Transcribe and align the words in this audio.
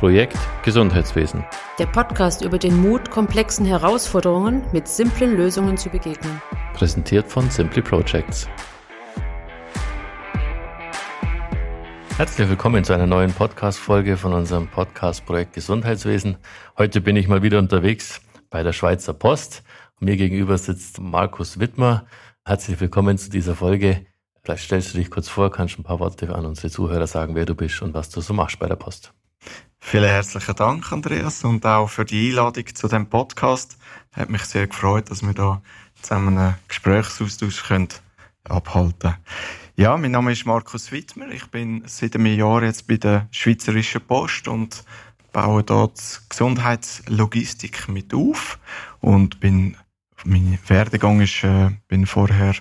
Projekt 0.00 0.38
Gesundheitswesen. 0.64 1.44
Der 1.78 1.84
Podcast 1.84 2.40
über 2.42 2.56
den 2.56 2.74
Mut, 2.80 3.10
komplexen 3.10 3.66
Herausforderungen 3.66 4.64
mit 4.72 4.88
simplen 4.88 5.36
Lösungen 5.36 5.76
zu 5.76 5.90
begegnen. 5.90 6.40
Präsentiert 6.72 7.28
von 7.28 7.50
Simply 7.50 7.82
Projects. 7.82 8.48
Herzlich 12.16 12.48
willkommen 12.48 12.82
zu 12.82 12.94
einer 12.94 13.06
neuen 13.06 13.30
Podcast-Folge 13.34 14.16
von 14.16 14.32
unserem 14.32 14.68
Podcast 14.68 15.26
Projekt 15.26 15.52
Gesundheitswesen. 15.52 16.38
Heute 16.78 17.02
bin 17.02 17.16
ich 17.16 17.28
mal 17.28 17.42
wieder 17.42 17.58
unterwegs 17.58 18.22
bei 18.48 18.62
der 18.62 18.72
Schweizer 18.72 19.12
Post. 19.12 19.64
Mir 19.98 20.16
gegenüber 20.16 20.56
sitzt 20.56 20.98
Markus 20.98 21.60
Wittmer. 21.60 22.06
Herzlich 22.46 22.80
willkommen 22.80 23.18
zu 23.18 23.28
dieser 23.28 23.54
Folge. 23.54 24.06
Vielleicht 24.42 24.64
stellst 24.64 24.94
du 24.94 24.98
dich 24.98 25.10
kurz 25.10 25.28
vor, 25.28 25.50
kannst 25.50 25.78
ein 25.78 25.84
paar 25.84 26.00
Worte 26.00 26.34
an 26.34 26.46
unsere 26.46 26.70
Zuhörer 26.70 27.06
sagen, 27.06 27.34
wer 27.34 27.44
du 27.44 27.54
bist 27.54 27.82
und 27.82 27.92
was 27.92 28.08
du 28.08 28.22
so 28.22 28.32
machst 28.32 28.58
bei 28.58 28.66
der 28.66 28.76
Post. 28.76 29.12
Vielen 29.82 30.08
herzlichen 30.08 30.54
Dank, 30.54 30.92
Andreas, 30.92 31.42
und 31.42 31.66
auch 31.66 31.88
für 31.88 32.04
die 32.04 32.28
Einladung 32.28 32.64
zu 32.74 32.86
dem 32.86 33.06
Podcast. 33.06 33.76
Hat 34.12 34.30
mich 34.30 34.44
sehr 34.44 34.68
gefreut, 34.68 35.10
dass 35.10 35.22
wir 35.22 35.32
da 35.32 35.62
zusammen 36.00 36.38
einen 36.38 36.54
Gesprächsaustausch 36.68 37.64
können 37.64 37.88
abhalten 38.44 39.16
Ja, 39.74 39.96
mein 39.96 40.12
Name 40.12 40.32
ist 40.32 40.46
Markus 40.46 40.92
Wittmer. 40.92 41.28
Ich 41.30 41.46
bin 41.46 41.82
seit 41.86 42.14
einem 42.14 42.26
Jahr 42.26 42.62
jetzt 42.62 42.86
bei 42.86 42.98
der 42.98 43.26
Schweizerischen 43.32 44.02
Post 44.02 44.46
und 44.46 44.84
baue 45.32 45.64
dort 45.64 46.22
Gesundheitslogistik 46.28 47.88
mit 47.88 48.14
auf 48.14 48.60
und 49.00 49.40
bin 49.40 49.76
mein 50.24 50.58
Werdegang 50.68 51.20
ist, 51.20 51.42
äh, 51.42 51.70
bin 51.88 52.06
vorher 52.06 52.54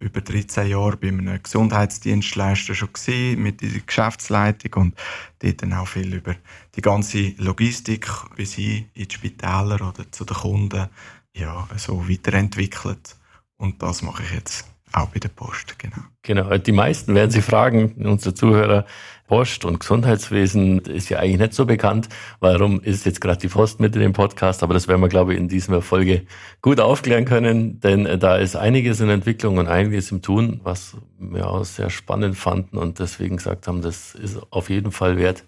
über 0.00 0.20
13 0.20 0.68
Jahre 0.68 0.96
bei 0.96 1.08
einem 1.08 1.42
Gesundheitsdienstleister 1.42 2.74
schon 2.74 2.92
gesehen 2.92 3.42
mit 3.42 3.60
der 3.60 3.80
Geschäftsleitung 3.84 4.82
und 4.82 4.94
dort 5.40 5.62
dann 5.62 5.72
auch 5.72 5.88
viel 5.88 6.14
über 6.14 6.36
die 6.74 6.80
ganze 6.80 7.34
Logistik 7.38 8.08
bis 8.36 8.54
hin 8.54 8.86
in 8.94 9.08
die 9.08 9.14
Spitäler 9.14 9.76
oder 9.76 10.10
zu 10.10 10.24
den 10.24 10.36
Kunden 10.36 10.88
ja, 11.34 11.68
so 11.76 12.08
weiterentwickelt. 12.08 13.16
Und 13.56 13.82
das 13.82 14.02
mache 14.02 14.22
ich 14.22 14.32
jetzt 14.32 14.68
auch 14.92 15.08
bei 15.08 15.18
der 15.18 15.28
Post, 15.28 15.78
genau. 15.78 16.02
Genau, 16.22 16.56
die 16.56 16.72
meisten 16.72 17.14
werden 17.14 17.30
sich 17.30 17.44
fragen, 17.44 17.92
unsere 18.06 18.34
Zuhörer, 18.34 18.86
Post 19.28 19.66
und 19.66 19.78
Gesundheitswesen 19.78 20.80
ist 20.80 21.10
ja 21.10 21.18
eigentlich 21.18 21.38
nicht 21.38 21.54
so 21.54 21.66
bekannt. 21.66 22.08
Warum 22.40 22.80
ist 22.80 23.04
jetzt 23.06 23.20
gerade 23.20 23.38
die 23.38 23.48
Post 23.48 23.78
mit 23.78 23.94
in 23.94 24.00
dem 24.00 24.14
Podcast? 24.14 24.62
Aber 24.62 24.72
das 24.74 24.88
werden 24.88 25.02
wir, 25.02 25.08
glaube 25.08 25.34
ich, 25.34 25.38
in 25.38 25.48
dieser 25.48 25.82
Folge 25.82 26.22
gut 26.62 26.80
aufklären 26.80 27.26
können, 27.26 27.78
denn 27.78 28.06
äh, 28.06 28.18
da 28.18 28.36
ist 28.36 28.56
einiges 28.56 29.00
in 29.00 29.10
Entwicklung 29.10 29.58
und 29.58 29.68
einiges 29.68 30.10
im 30.10 30.22
Tun, 30.22 30.60
was 30.64 30.96
wir 31.18 31.48
auch 31.48 31.64
sehr 31.64 31.90
spannend 31.90 32.36
fanden 32.36 32.78
und 32.78 32.98
deswegen 32.98 33.36
gesagt 33.36 33.68
haben, 33.68 33.82
das 33.82 34.14
ist 34.14 34.40
auf 34.50 34.70
jeden 34.70 34.92
Fall 34.92 35.18
wert, 35.18 35.44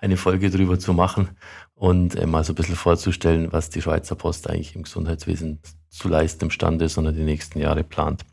eine 0.00 0.16
Folge 0.16 0.50
drüber 0.50 0.78
zu 0.78 0.94
machen 0.94 1.28
und 1.74 2.16
äh, 2.16 2.26
mal 2.26 2.44
so 2.44 2.52
ein 2.52 2.56
bisschen 2.56 2.76
vorzustellen, 2.76 3.52
was 3.52 3.68
die 3.68 3.82
Schweizer 3.82 4.14
Post 4.14 4.48
eigentlich 4.48 4.74
im 4.74 4.84
Gesundheitswesen 4.84 5.60
zu 5.90 6.08
leisten 6.08 6.44
imstande 6.44 6.84
ist 6.84 6.98
und 6.98 7.06
er 7.06 7.12
die 7.12 7.22
nächsten 7.22 7.58
Jahre 7.58 7.82
plant. 7.82 8.24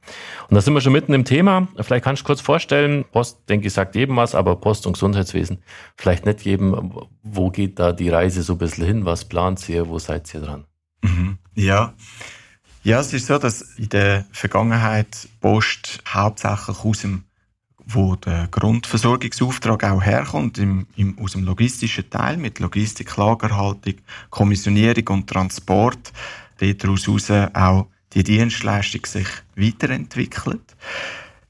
Und 0.50 0.56
da 0.56 0.62
sind 0.62 0.74
wir 0.74 0.82
schon 0.82 0.94
mitten 0.94 1.14
im 1.14 1.26
Thema. 1.26 1.68
Vielleicht 1.80 2.04
kannst 2.04 2.24
du 2.24 2.26
kurz 2.26 2.42
vorstellen, 2.42 3.06
Post, 3.12 3.40
denke 3.50 3.68
ich, 3.68 3.74
sagt 3.74 3.96
jedem 3.96 4.18
was, 4.18 4.36
aber 4.36 4.56
Post 4.58 4.86
und 4.88 4.94
Gesundheitswesen 4.94 5.60
vielleicht 5.96 6.26
nicht 6.26 6.42
jedem. 6.42 6.92
Wo 7.24 7.50
geht 7.50 7.80
da 7.80 7.92
die 7.92 8.10
Reise 8.10 8.44
so 8.44 8.54
ein 8.54 8.60
bisschen 8.60 8.86
hin? 8.86 9.06
Was 9.06 9.26
plant 9.26 9.68
ihr? 9.70 9.88
Wo 9.88 10.00
seid 10.00 10.34
ihr 10.34 10.42
dran? 10.42 10.66
Mhm. 11.02 11.38
Ja. 11.54 11.94
Ja, 12.84 13.00
es 13.00 13.14
ist 13.14 13.28
so, 13.28 13.40
dass 13.40 13.62
in 13.78 13.90
der 13.90 14.26
Vergangenheit 14.32 15.28
Post 15.42 16.04
hauptsächlich 16.08 16.78
aus 16.78 17.02
dem 17.02 17.24
wo 17.88 18.16
der 18.16 18.48
Grundversorgungsauftrag 18.50 19.84
auch 19.84 20.02
herkommt, 20.02 20.58
im, 20.58 20.88
im, 20.96 21.20
aus 21.20 21.34
dem 21.34 21.44
logistischen 21.44 22.10
Teil 22.10 22.38
mit 22.38 22.60
Logistik, 22.60 23.16
Lagerhaltung, 23.16 23.96
Kommissionierung 24.32 25.08
und 25.10 25.30
Transport, 25.30 26.12
daraus 26.60 27.08
auch 27.54 27.88
die 28.14 28.24
Dienstleistung 28.24 29.06
sich 29.06 29.28
weiterentwickelt. 29.56 30.76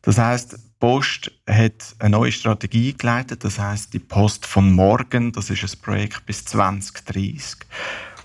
Das 0.01 0.17
heißt, 0.17 0.57
Post 0.79 1.31
hat 1.49 1.95
eine 1.99 2.11
neue 2.11 2.31
Strategie 2.31 2.93
geleitet, 2.93 3.43
das 3.43 3.57
heißt 3.57 3.93
die 3.93 3.99
Post 3.99 4.45
von 4.45 4.71
morgen, 4.71 5.31
das 5.31 5.49
ist 5.49 5.63
ein 5.63 5.81
Projekt 5.81 6.25
bis 6.25 6.45
2030. 6.45 7.59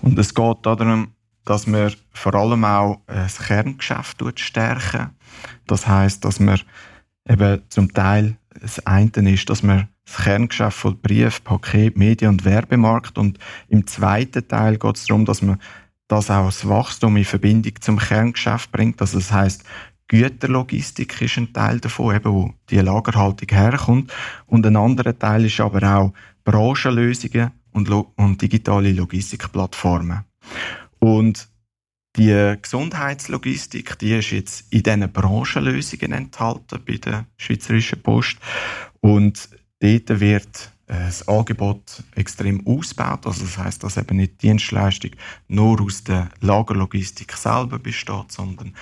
Und 0.01 0.19
es 0.19 0.33
geht 0.33 0.57
darum, 0.63 1.13
dass 1.45 1.65
wir 1.65 1.91
vor 2.11 2.35
allem 2.35 2.65
auch 2.65 3.01
das 3.07 3.39
Kerngeschäft 3.39 4.21
stärken. 4.39 5.09
Das 5.65 5.87
heißt, 5.87 6.23
dass 6.23 6.39
wir 6.39 6.59
eben 7.27 7.61
zum 7.69 7.91
Teil 7.93 8.37
das 8.59 8.85
eine 8.85 9.31
ist, 9.31 9.49
dass 9.49 9.63
man 9.63 9.87
das 10.05 10.17
Kerngeschäft 10.17 10.77
von 10.77 10.99
Brief, 10.99 11.43
Paket, 11.43 11.97
Medien 11.97 12.31
und 12.31 12.45
Werbemarkt 12.45 13.17
und 13.17 13.39
im 13.69 13.87
zweiten 13.87 14.47
Teil 14.47 14.77
geht 14.77 14.97
es 14.97 15.05
darum, 15.05 15.25
dass 15.25 15.41
man 15.41 15.59
das 16.11 16.29
auch 16.29 16.45
das 16.45 16.67
Wachstum 16.67 17.15
in 17.15 17.25
Verbindung 17.25 17.73
zum 17.79 17.97
Kerngeschäft 17.97 18.71
bringt. 18.71 18.99
Also 19.01 19.19
das 19.19 19.31
heißt, 19.31 19.63
Güterlogistik 20.07 21.21
ist 21.21 21.37
ein 21.37 21.53
Teil 21.53 21.79
davon, 21.79 22.13
eben, 22.13 22.33
wo 22.33 22.53
die 22.69 22.79
Lagerhaltung 22.79 23.47
herkommt. 23.49 24.13
Und 24.45 24.65
ein 24.65 24.75
anderer 24.75 25.17
Teil 25.17 25.45
ist 25.45 25.61
aber 25.61 25.83
auch 25.83 26.13
Branchenlösungen 26.43 27.51
und, 27.71 27.89
und 27.89 28.41
digitale 28.41 28.91
Logistikplattformen. 28.91 30.25
Und 30.99 31.47
die 32.17 32.55
Gesundheitslogistik, 32.61 33.97
die 33.99 34.17
ist 34.17 34.31
jetzt 34.31 34.73
in 34.73 34.83
diesen 34.83 35.13
Branchenlösungen 35.13 36.11
enthalten 36.11 36.81
bei 36.85 36.97
der 36.97 37.25
Schweizerischen 37.37 38.01
Post. 38.01 38.37
Und 38.99 39.47
dort 39.79 40.19
wird 40.19 40.71
das 40.99 41.27
Angebot 41.27 42.03
extrem 42.15 42.65
ausgebaut. 42.67 43.25
Also 43.25 43.45
das 43.45 43.57
heißt, 43.57 43.83
dass 43.83 43.97
eben 43.97 44.17
nicht 44.17 44.33
die 44.41 44.47
Dienstleistung 44.47 45.11
nur 45.47 45.81
aus 45.81 46.03
der 46.03 46.29
Lagerlogistik 46.41 47.31
selber 47.33 47.79
besteht, 47.79 48.31
sondern 48.31 48.73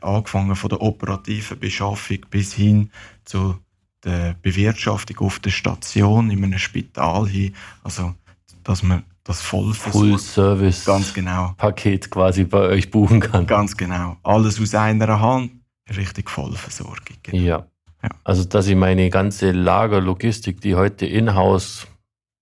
angefangen 0.00 0.56
von 0.56 0.68
der 0.68 0.82
operativen 0.82 1.58
Beschaffung 1.58 2.18
bis 2.28 2.52
hin 2.52 2.90
zu 3.24 3.56
der 4.04 4.36
Bewirtschaftung 4.42 5.18
auf 5.20 5.38
der 5.38 5.50
Station, 5.50 6.30
in 6.30 6.44
einem 6.44 6.58
Spital 6.58 7.26
hin. 7.26 7.54
Also, 7.82 8.14
dass 8.62 8.82
man 8.82 9.04
das 9.24 9.40
Full-Service 9.40 10.84
ganz 10.84 11.14
genau. 11.14 11.54
Paket 11.56 12.10
quasi 12.10 12.44
bei 12.44 12.58
euch 12.58 12.90
buchen 12.90 13.20
kann. 13.20 13.46
Ganz 13.46 13.74
genau. 13.74 14.18
Alles 14.22 14.60
aus 14.60 14.74
einer 14.74 15.18
Hand, 15.18 15.50
richtig 15.96 16.28
Vollversorgung. 16.28 17.16
Genau. 17.22 17.42
Ja. 17.42 17.66
Ja. 18.04 18.10
Also, 18.22 18.44
dass 18.44 18.66
ich 18.66 18.76
meine 18.76 19.10
ganze 19.10 19.50
Lagerlogistik, 19.50 20.60
die 20.60 20.74
heute 20.74 21.06
in-house 21.06 21.86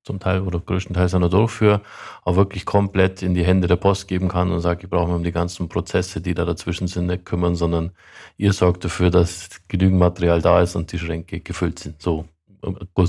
zum 0.04 0.18
Teil 0.18 0.40
oder 0.40 0.58
größtenteils 0.58 1.12
noch 1.12 1.30
durchführe, 1.30 1.80
auch 2.24 2.36
wirklich 2.36 2.64
komplett 2.64 3.22
in 3.22 3.34
die 3.34 3.44
Hände 3.44 3.68
der 3.68 3.76
Post 3.76 4.08
geben 4.08 4.28
kann 4.28 4.50
und 4.50 4.60
sage, 4.60 4.80
ich 4.84 4.90
brauche 4.90 5.08
mir 5.08 5.14
um 5.14 5.22
die 5.22 5.32
ganzen 5.32 5.68
Prozesse, 5.68 6.20
die 6.20 6.34
da 6.34 6.44
dazwischen 6.44 6.88
sind, 6.88 7.06
nicht 7.06 7.24
kümmern, 7.24 7.54
sondern 7.54 7.92
ihr 8.36 8.52
sorgt 8.52 8.84
dafür, 8.84 9.10
dass 9.10 9.48
genügend 9.68 10.00
Material 10.00 10.42
da 10.42 10.60
ist 10.60 10.74
und 10.74 10.90
die 10.90 10.98
Schränke 10.98 11.40
gefüllt 11.40 11.78
sind. 11.78 12.02
So 12.02 12.26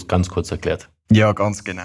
ganz 0.08 0.30
kurz 0.30 0.52
erklärt. 0.52 0.90
Ja, 1.12 1.32
ganz 1.34 1.64
genau. 1.64 1.84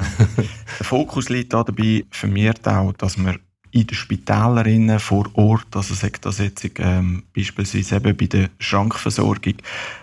der 0.78 0.86
Fokus 0.86 1.28
liegt 1.28 1.52
da 1.52 1.64
dabei 1.64 2.04
vermehrt 2.10 2.66
auch, 2.68 2.92
dass 2.92 3.16
wir 3.16 3.36
in 3.70 3.86
den 3.86 3.94
Spitälerinnen 3.94 5.00
vor 5.00 5.28
Ort, 5.34 5.74
also 5.74 5.94
sagt 5.94 6.26
das 6.26 6.38
jetzt 6.38 6.68
ähm, 6.78 7.24
beispielsweise 7.34 7.96
eben 7.96 8.16
bei 8.16 8.26
der 8.26 8.50
Schrankversorgung, 8.58 9.54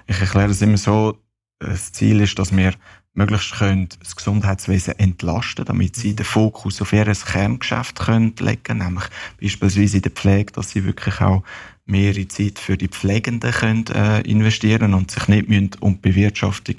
ich 0.07 0.19
erkläre 0.21 0.51
es 0.51 0.61
immer 0.61 0.77
so, 0.77 1.17
das 1.59 1.91
Ziel 1.91 2.21
ist, 2.21 2.37
dass 2.37 2.55
wir 2.55 2.73
möglichst 3.13 3.53
können 3.53 3.87
das 3.99 4.15
Gesundheitswesen 4.15 4.99
entlasten, 4.99 5.65
damit 5.65 5.95
sie 5.95 6.15
den 6.15 6.25
Fokus 6.25 6.81
auf 6.81 6.93
ihr 6.93 7.05
Kerngeschäft 7.05 7.97
können 7.97 8.35
legen, 8.39 8.79
nämlich 8.79 9.05
beispielsweise 9.41 9.97
in 9.97 10.03
der 10.03 10.11
Pflege, 10.11 10.51
dass 10.51 10.71
sie 10.71 10.83
wirklich 10.83 11.21
auch 11.21 11.43
mehr 11.85 12.13
Zeit 12.29 12.59
für 12.59 12.77
die 12.77 12.87
Pflegenden 12.87 13.51
können, 13.51 13.85
äh, 13.87 14.21
investieren 14.21 14.93
und 14.93 15.11
sich 15.11 15.27
nicht 15.27 15.47
müssen 15.47 15.71
um 15.79 15.95
die 15.95 16.09
Bewirtschaftung 16.09 16.75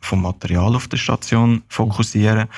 vom 0.00 0.22
Material 0.22 0.76
auf 0.76 0.86
der 0.86 0.98
Station 0.98 1.62
fokussieren. 1.68 2.48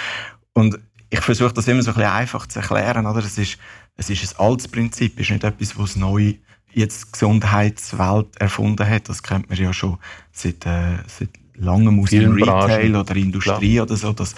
Und 0.53 0.79
ich 1.13 1.21
versuche 1.21 1.53
das 1.53 1.69
immer 1.69 1.83
so 1.83 1.91
ein 1.91 1.97
bisschen 1.97 2.11
einfach 2.11 2.47
zu 2.47 2.59
erklären, 2.61 3.07
oder? 3.07 3.19
Es 3.19 3.37
ist, 3.37 3.59
es 3.97 4.09
ist 4.09 4.35
ein 4.35 4.47
altes 4.47 4.67
Prinzip, 4.67 5.13
es 5.17 5.27
ist 5.27 5.31
nicht 5.31 5.45
etwas, 5.45 5.79
was 5.79 5.95
neu 5.95 6.35
jetzt 6.73 7.05
die 7.05 7.13
Gesundheitswelt 7.13 8.35
erfunden 8.39 8.89
hat. 8.89 9.11
Das 9.11 9.23
kennt 9.23 9.51
man 9.51 9.59
ja 9.59 9.75
schon 9.75 9.99
seit, 10.33 10.65
äh, 10.65 10.97
seit 11.07 11.29
langem 11.55 12.01
aus 12.01 12.09
dem 12.09 12.33
Retail 12.33 12.97
oder 12.97 13.15
Industrie 13.15 13.75
Klar. 13.75 13.85
oder 13.85 13.97
so, 13.97 14.15
dass, 14.15 14.35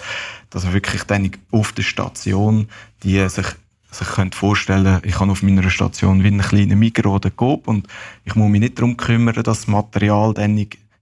dass 0.49 0.65
man 0.65 0.73
wirklich 0.73 1.03
dann 1.03 1.31
auf 1.49 1.71
der 1.71 1.83
Station 1.83 2.67
die 3.03 3.27
sich 3.29 3.47
sich 3.89 4.07
könnt 4.09 4.35
vorstellen, 4.35 4.99
ich 5.05 5.21
habe 5.21 5.31
auf 5.31 5.41
meiner 5.41 5.69
Station 5.69 6.21
wie 6.21 6.27
einen 6.27 6.41
kleinen 6.41 6.77
Mikro 6.77 7.15
oder 7.15 7.31
Coop 7.31 7.69
und 7.69 7.87
ich 8.25 8.35
muss 8.35 8.49
mich 8.49 8.59
nicht 8.59 8.77
darum 8.77 8.97
kümmern, 8.97 9.33
dass 9.35 9.43
das 9.43 9.67
Material 9.67 10.33
dann 10.33 10.53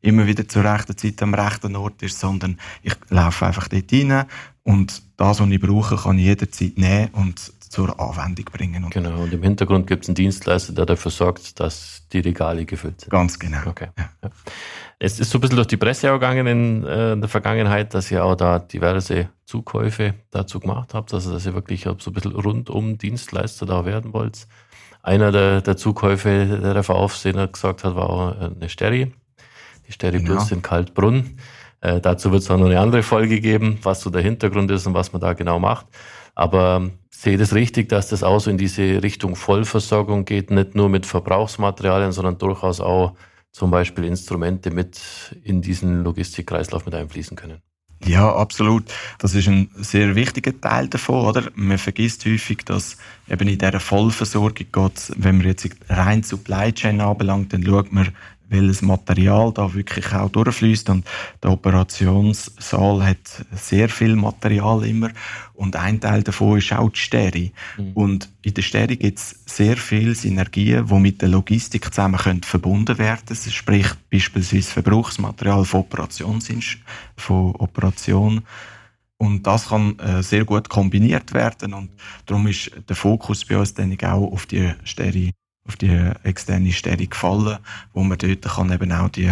immer 0.03 0.27
wieder 0.27 0.47
zur 0.47 0.63
rechten 0.63 0.97
Zeit 0.97 1.21
am 1.23 1.33
rechten 1.33 1.75
Ort 1.75 2.03
ist, 2.03 2.19
sondern 2.19 2.59
ich 2.83 2.93
laufe 3.09 3.45
einfach 3.45 3.67
dort 3.67 3.91
rein 3.91 4.25
und 4.63 5.01
das, 5.17 5.39
was 5.39 5.49
ich 5.49 5.59
brauche, 5.59 5.95
kann 5.95 6.19
ich 6.19 6.25
jederzeit 6.25 6.77
nehmen 6.77 7.09
und 7.13 7.39
zur 7.73 7.99
Anwendung 7.99 8.45
bringen. 8.45 8.83
Und 8.83 8.93
genau, 8.93 9.23
und 9.23 9.33
im 9.33 9.41
Hintergrund 9.41 9.87
gibt 9.87 10.03
es 10.03 10.09
einen 10.09 10.15
Dienstleister, 10.15 10.73
der 10.73 10.85
dafür 10.85 11.09
sorgt, 11.09 11.59
dass 11.59 12.03
die 12.11 12.19
Regale 12.19 12.65
gefüllt 12.65 13.01
sind. 13.01 13.09
Ganz 13.09 13.39
genau. 13.39 13.65
Okay. 13.65 13.87
Ja. 13.97 14.29
Es 14.99 15.19
ist 15.19 15.31
so 15.31 15.39
ein 15.39 15.41
bisschen 15.41 15.55
durch 15.55 15.67
die 15.67 15.77
Presse 15.77 16.11
gegangen 16.11 16.45
in, 16.45 16.85
äh, 16.85 17.13
in, 17.13 17.21
der 17.21 17.29
Vergangenheit, 17.29 17.93
dass 17.93 18.11
ihr 18.11 18.23
auch 18.23 18.35
da 18.35 18.59
diverse 18.59 19.29
Zukäufe 19.45 20.13
dazu 20.29 20.59
gemacht 20.59 20.93
habt, 20.93 21.13
also 21.13 21.33
dass 21.33 21.45
ihr 21.45 21.55
wirklich 21.55 21.83
so 21.83 21.91
ein 21.91 22.13
bisschen 22.13 22.33
rundum 22.33 22.97
Dienstleister 22.97 23.65
da 23.65 23.85
werden 23.85 24.13
wollt. 24.13 24.47
Einer 25.01 25.31
der, 25.31 25.61
der 25.61 25.75
Zukäufe, 25.75 26.59
der 26.61 26.73
der 26.75 26.89
Aufseher 26.89 27.47
gesagt 27.47 27.83
hat, 27.83 27.95
war 27.95 28.09
auch 28.09 28.39
eine 28.39 28.69
Steri. 28.69 29.11
Die 29.93 29.95
Steri 29.95 30.23
genau. 30.23 30.45
In 30.49 30.61
Kaltbrunn. 30.61 31.37
Äh, 31.81 32.01
dazu 32.01 32.31
wird 32.31 32.41
es 32.41 32.49
auch 32.49 32.57
noch 32.57 32.65
eine 32.65 32.79
andere 32.79 33.03
Folge 33.03 33.39
geben, 33.39 33.77
was 33.83 34.01
so 34.01 34.09
der 34.09 34.21
Hintergrund 34.21 34.71
ist 34.71 34.87
und 34.87 34.93
was 34.93 35.13
man 35.13 35.21
da 35.21 35.33
genau 35.33 35.59
macht. 35.59 35.85
Aber 36.33 36.89
sehe 37.09 37.37
das 37.37 37.53
richtig, 37.53 37.89
dass 37.89 38.09
das 38.09 38.23
auch 38.23 38.39
so 38.39 38.49
in 38.49 38.57
diese 38.57 39.03
Richtung 39.03 39.35
Vollversorgung 39.35 40.25
geht, 40.25 40.49
nicht 40.49 40.75
nur 40.75 40.89
mit 40.89 41.05
Verbrauchsmaterialien, 41.05 42.11
sondern 42.11 42.37
durchaus 42.37 42.81
auch 42.81 43.15
zum 43.51 43.69
Beispiel 43.69 44.05
Instrumente 44.05 44.71
mit 44.71 44.99
in 45.43 45.61
diesen 45.61 46.03
Logistikkreislauf 46.03 46.85
mit 46.85 46.95
einfließen 46.95 47.37
können? 47.37 47.61
Ja, 48.05 48.35
absolut. 48.35 48.85
Das 49.19 49.33
ist 49.33 49.47
ein 49.47 49.69
sehr 49.75 50.15
wichtiger 50.15 50.59
Teil 50.59 50.87
davon, 50.87 51.25
oder? 51.25 51.43
Man 51.55 51.77
vergisst 51.77 52.25
häufig, 52.25 52.65
dass 52.65 52.97
eben 53.29 53.47
in 53.47 53.57
dieser 53.57 53.79
Vollversorgung 53.79 54.53
geht, 54.53 55.13
wenn 55.15 55.37
man 55.37 55.47
jetzt 55.47 55.69
rein 55.89 56.23
Supply 56.23 56.73
Chain 56.73 56.99
anbelangt, 56.99 57.53
dann 57.53 57.63
schaut 57.63 57.93
man, 57.93 58.09
welches 58.53 58.81
Material 58.81 59.51
da 59.51 59.73
wirklich 59.73 60.13
auch 60.13 60.29
durchfließt 60.29 60.89
und 60.89 61.05
der 61.41 61.51
Operationssaal 61.51 63.05
hat 63.05 63.45
sehr 63.51 63.89
viel 63.89 64.15
Material 64.15 64.85
immer 64.85 65.09
und 65.53 65.75
ein 65.75 65.99
Teil 65.99 66.23
davon 66.23 66.57
ist 66.57 66.71
auch 66.73 66.89
die 66.89 66.99
Steri. 66.99 67.51
Mhm. 67.77 67.91
Und 67.93 68.29
in 68.41 68.53
der 68.53 68.61
Steri 68.61 68.95
gibt 68.95 69.19
es 69.19 69.35
sehr 69.45 69.77
viele 69.77 70.15
Synergien, 70.15 70.87
die 70.87 70.93
mit 70.95 71.21
der 71.21 71.29
Logistik 71.29 71.85
zusammen 71.93 72.19
können 72.19 72.43
verbunden 72.43 72.97
werden 72.97 73.25
können. 73.25 73.51
Sprich 73.51 73.87
beispielsweise 74.11 74.71
Verbrauchsmaterial 74.71 75.65
von, 75.65 75.81
Operations 75.81 76.51
von 77.17 77.55
Operation 77.55 78.41
und 79.17 79.47
das 79.47 79.69
kann 79.69 79.97
äh, 79.99 80.21
sehr 80.21 80.43
gut 80.43 80.69
kombiniert 80.69 81.33
werden 81.33 81.73
und 81.73 81.91
darum 82.25 82.47
ist 82.47 82.71
der 82.89 82.95
Fokus 82.95 83.45
bei 83.45 83.57
uns 83.57 83.73
dann 83.73 83.97
auch 84.01 84.31
auf 84.31 84.45
die 84.45 84.73
Steri 84.83 85.31
auf 85.67 85.77
die 85.77 86.11
externe 86.23 86.71
Stellung 86.71 87.09
gefallen, 87.09 87.57
wo 87.93 88.03
man 88.03 88.17
dort 88.17 88.41
kann 88.41 88.71
eben 88.71 88.91
auch 88.91 89.09
die 89.09 89.31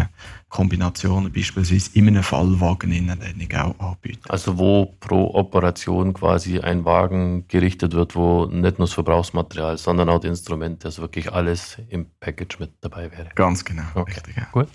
Kombinationen 0.50 1.32
beispielsweise 1.32 1.92
in 1.94 2.08
einem 2.08 2.24
Fallwagen 2.24 2.92
innen 2.92 3.20
auch 3.56 3.80
anbieten. 3.80 4.22
Also 4.30 4.58
wo 4.58 4.96
pro 5.00 5.34
Operation 5.34 6.14
quasi 6.14 6.60
ein 6.60 6.86
Wagen 6.86 7.48
gerichtet 7.48 7.94
wird, 7.94 8.16
wo 8.16 8.46
nicht 8.46 8.80
nur 8.80 8.88
das 8.88 8.94
Verbrauchsmaterial, 8.94 9.78
sondern 9.78 10.10
auch 10.10 10.20
die 10.20 10.28
Instrumente, 10.28 10.88
also 10.88 11.02
wirklich 11.02 11.32
alles 11.32 11.78
im 11.90 12.08
Package 12.20 12.60
mit 12.60 12.72
dabei 12.82 13.12
wäre. 13.12 13.30
Ganz 13.36 13.66
genau, 13.66 13.84
okay. 13.96 14.14
richtig. 14.14 14.38
Ja. 14.38 14.48
Gut. 14.52 14.68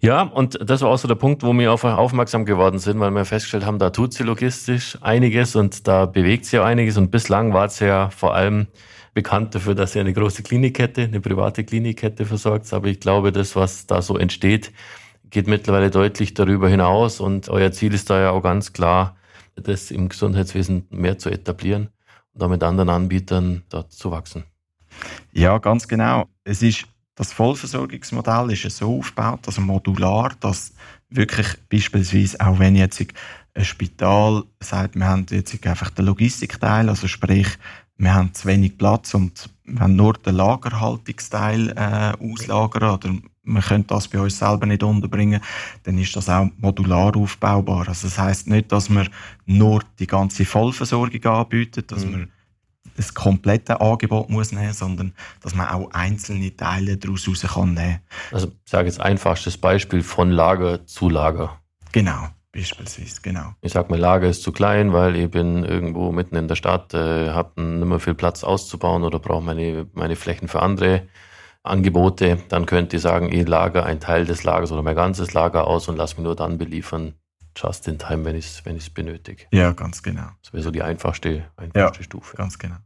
Ja, 0.00 0.22
und 0.22 0.58
das 0.62 0.82
war 0.82 0.90
auch 0.90 0.98
so 0.98 1.08
der 1.08 1.16
Punkt, 1.16 1.42
wo 1.42 1.52
wir 1.52 1.72
auf 1.72 1.82
aufmerksam 1.82 2.44
geworden 2.44 2.78
sind, 2.78 3.00
weil 3.00 3.10
wir 3.10 3.24
festgestellt 3.24 3.66
haben, 3.66 3.80
da 3.80 3.90
tut 3.90 4.14
sie 4.14 4.22
logistisch 4.22 4.96
einiges 5.00 5.56
und 5.56 5.88
da 5.88 6.06
bewegt 6.06 6.44
sie 6.44 6.58
auch 6.60 6.64
einiges 6.64 6.96
und 6.96 7.10
bislang 7.10 7.52
war 7.52 7.64
es 7.64 7.80
ja 7.80 8.10
vor 8.10 8.34
allem 8.34 8.68
bekannt 9.18 9.52
dafür, 9.52 9.74
dass 9.74 9.96
ihr 9.96 10.00
eine 10.02 10.12
große 10.12 10.44
Klinikkette, 10.44 11.02
eine 11.02 11.20
private 11.20 11.64
Klinikkette 11.64 12.24
versorgt. 12.24 12.72
Aber 12.72 12.86
ich 12.86 13.00
glaube, 13.00 13.32
das, 13.32 13.56
was 13.56 13.84
da 13.84 14.00
so 14.00 14.16
entsteht, 14.16 14.70
geht 15.30 15.48
mittlerweile 15.48 15.90
deutlich 15.90 16.34
darüber 16.34 16.68
hinaus. 16.68 17.18
Und 17.18 17.48
euer 17.48 17.72
Ziel 17.72 17.94
ist 17.94 18.10
da 18.10 18.20
ja 18.20 18.30
auch 18.30 18.42
ganz 18.42 18.72
klar, 18.72 19.16
das 19.56 19.90
im 19.90 20.08
Gesundheitswesen 20.08 20.86
mehr 20.90 21.18
zu 21.18 21.30
etablieren 21.30 21.88
und 22.32 22.42
auch 22.44 22.48
mit 22.48 22.62
anderen 22.62 22.90
Anbietern 22.90 23.64
dort 23.70 23.90
zu 23.90 24.12
wachsen. 24.12 24.44
Ja, 25.32 25.58
ganz 25.58 25.88
genau. 25.88 26.26
Es 26.44 26.62
ist 26.62 26.84
das 27.16 27.32
Vollversorgungsmodell 27.32 28.52
ist 28.52 28.76
so 28.76 28.98
aufgebaut, 29.00 29.40
also 29.46 29.60
modular, 29.60 30.30
dass 30.38 30.72
wirklich 31.10 31.48
beispielsweise 31.68 32.38
auch 32.38 32.60
wenn 32.60 32.76
jetzt 32.76 33.04
ein 33.58 33.64
Spital 33.64 34.44
sagt, 34.60 34.94
wir 34.94 35.06
haben 35.06 35.26
jetzt 35.30 35.66
einfach 35.66 35.90
den 35.90 36.06
Logistikteil, 36.06 36.88
also 36.88 37.08
sprich 37.08 37.58
wir 37.98 38.14
haben 38.14 38.32
zu 38.32 38.46
wenig 38.46 38.78
Platz 38.78 39.12
und 39.14 39.50
wenn 39.64 39.96
nur 39.96 40.14
den 40.14 40.36
Lagerhaltungsteil 40.36 41.70
äh, 41.70 42.12
auslagern 42.24 42.90
oder 42.90 43.10
man 43.42 43.62
könnte 43.62 43.94
das 43.94 44.06
bei 44.06 44.20
uns 44.20 44.38
selber 44.38 44.66
nicht 44.66 44.82
unterbringen, 44.82 45.40
dann 45.82 45.98
ist 45.98 46.14
das 46.14 46.28
auch 46.28 46.48
modular 46.58 47.16
aufbaubar. 47.16 47.88
Also 47.88 48.06
das 48.06 48.18
heißt 48.18 48.46
nicht, 48.46 48.70
dass 48.70 48.88
man 48.88 49.08
nur 49.46 49.82
die 49.98 50.06
ganze 50.06 50.44
Vollversorgung 50.44 51.24
anbietet, 51.24 51.90
dass 51.90 52.04
mhm. 52.04 52.12
man 52.12 52.32
das 52.96 53.14
komplette 53.14 53.80
Angebot 53.80 54.30
muss 54.30 54.52
nehmen, 54.52 54.72
sondern 54.72 55.12
dass 55.40 55.54
man 55.54 55.68
auch 55.68 55.90
einzelne 55.92 56.56
Teile 56.56 56.96
daraus 56.96 57.28
raus 57.28 57.42
kann 57.42 57.74
nehmen. 57.74 58.00
Also 58.30 58.48
ich 58.48 58.70
sage 58.70 58.86
jetzt 58.86 59.00
einfachstes 59.00 59.56
Beispiel 59.58 60.02
von 60.02 60.30
Lager 60.30 60.86
zu 60.86 61.08
Lager. 61.08 61.58
Genau. 61.92 62.28
Beispielsweise, 62.52 63.20
genau. 63.20 63.52
Ich 63.60 63.72
sag 63.72 63.90
mal, 63.90 63.98
Lager 63.98 64.28
ist 64.28 64.42
zu 64.42 64.52
klein, 64.52 64.92
weil 64.92 65.16
ich 65.16 65.30
bin 65.30 65.64
irgendwo 65.64 66.12
mitten 66.12 66.36
in 66.36 66.48
der 66.48 66.56
Stadt, 66.56 66.94
äh, 66.94 67.30
habe 67.30 67.60
nicht 67.60 67.86
mehr 67.86 68.00
viel 68.00 68.14
Platz 68.14 68.42
auszubauen 68.42 69.02
oder 69.02 69.18
brauche 69.18 69.42
meine, 69.42 69.86
meine 69.92 70.16
Flächen 70.16 70.48
für 70.48 70.62
andere 70.62 71.08
Angebote. 71.62 72.38
Dann 72.48 72.64
könnt 72.64 72.92
ihr 72.94 73.00
sagen, 73.00 73.30
ich 73.30 73.46
lager 73.46 73.84
einen 73.84 74.00
Teil 74.00 74.24
des 74.24 74.44
Lagers 74.44 74.72
oder 74.72 74.82
mein 74.82 74.96
ganzes 74.96 75.34
Lager 75.34 75.66
aus 75.66 75.88
und 75.88 75.96
lass 75.96 76.16
mich 76.16 76.24
nur 76.24 76.36
dann 76.36 76.56
beliefern, 76.56 77.14
just 77.54 77.86
in 77.86 77.98
time, 77.98 78.24
wenn 78.24 78.36
ich 78.36 78.46
es 78.46 78.64
wenn 78.64 78.78
benötige. 78.94 79.44
Ja, 79.52 79.72
ganz 79.72 80.02
genau. 80.02 80.28
Das 80.42 80.52
wäre 80.52 80.62
so 80.62 80.70
die 80.70 80.82
einfachste, 80.82 81.44
einfachste 81.56 81.98
ja, 81.98 82.04
Stufe. 82.04 82.36
Ganz 82.36 82.58
genau. 82.58 82.76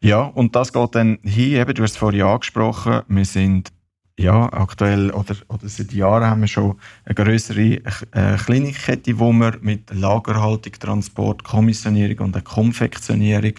Ja, 0.00 0.20
und 0.20 0.54
das 0.54 0.72
geht 0.72 0.94
dann 0.94 1.18
hier, 1.24 1.62
eben, 1.62 1.74
du 1.74 1.82
hast 1.82 1.92
es 1.92 1.96
vorhin 1.96 2.22
angesprochen, 2.22 3.02
wir 3.08 3.24
sind 3.24 3.72
ja, 4.18 4.52
aktuell 4.52 5.10
oder, 5.10 5.34
oder 5.48 5.68
seit 5.68 5.92
Jahren 5.92 6.24
haben 6.24 6.42
wir 6.42 6.48
schon 6.48 6.78
eine 7.04 7.14
größere 7.14 7.80
äh, 8.12 8.36
Klinikkette, 8.36 9.18
wo 9.18 9.32
wir 9.32 9.58
mit 9.60 9.92
Lagerhaltung, 9.92 10.72
Transport, 10.74 11.42
Kommissionierung 11.42 12.26
und 12.26 12.44
Konfektionierung 12.44 13.54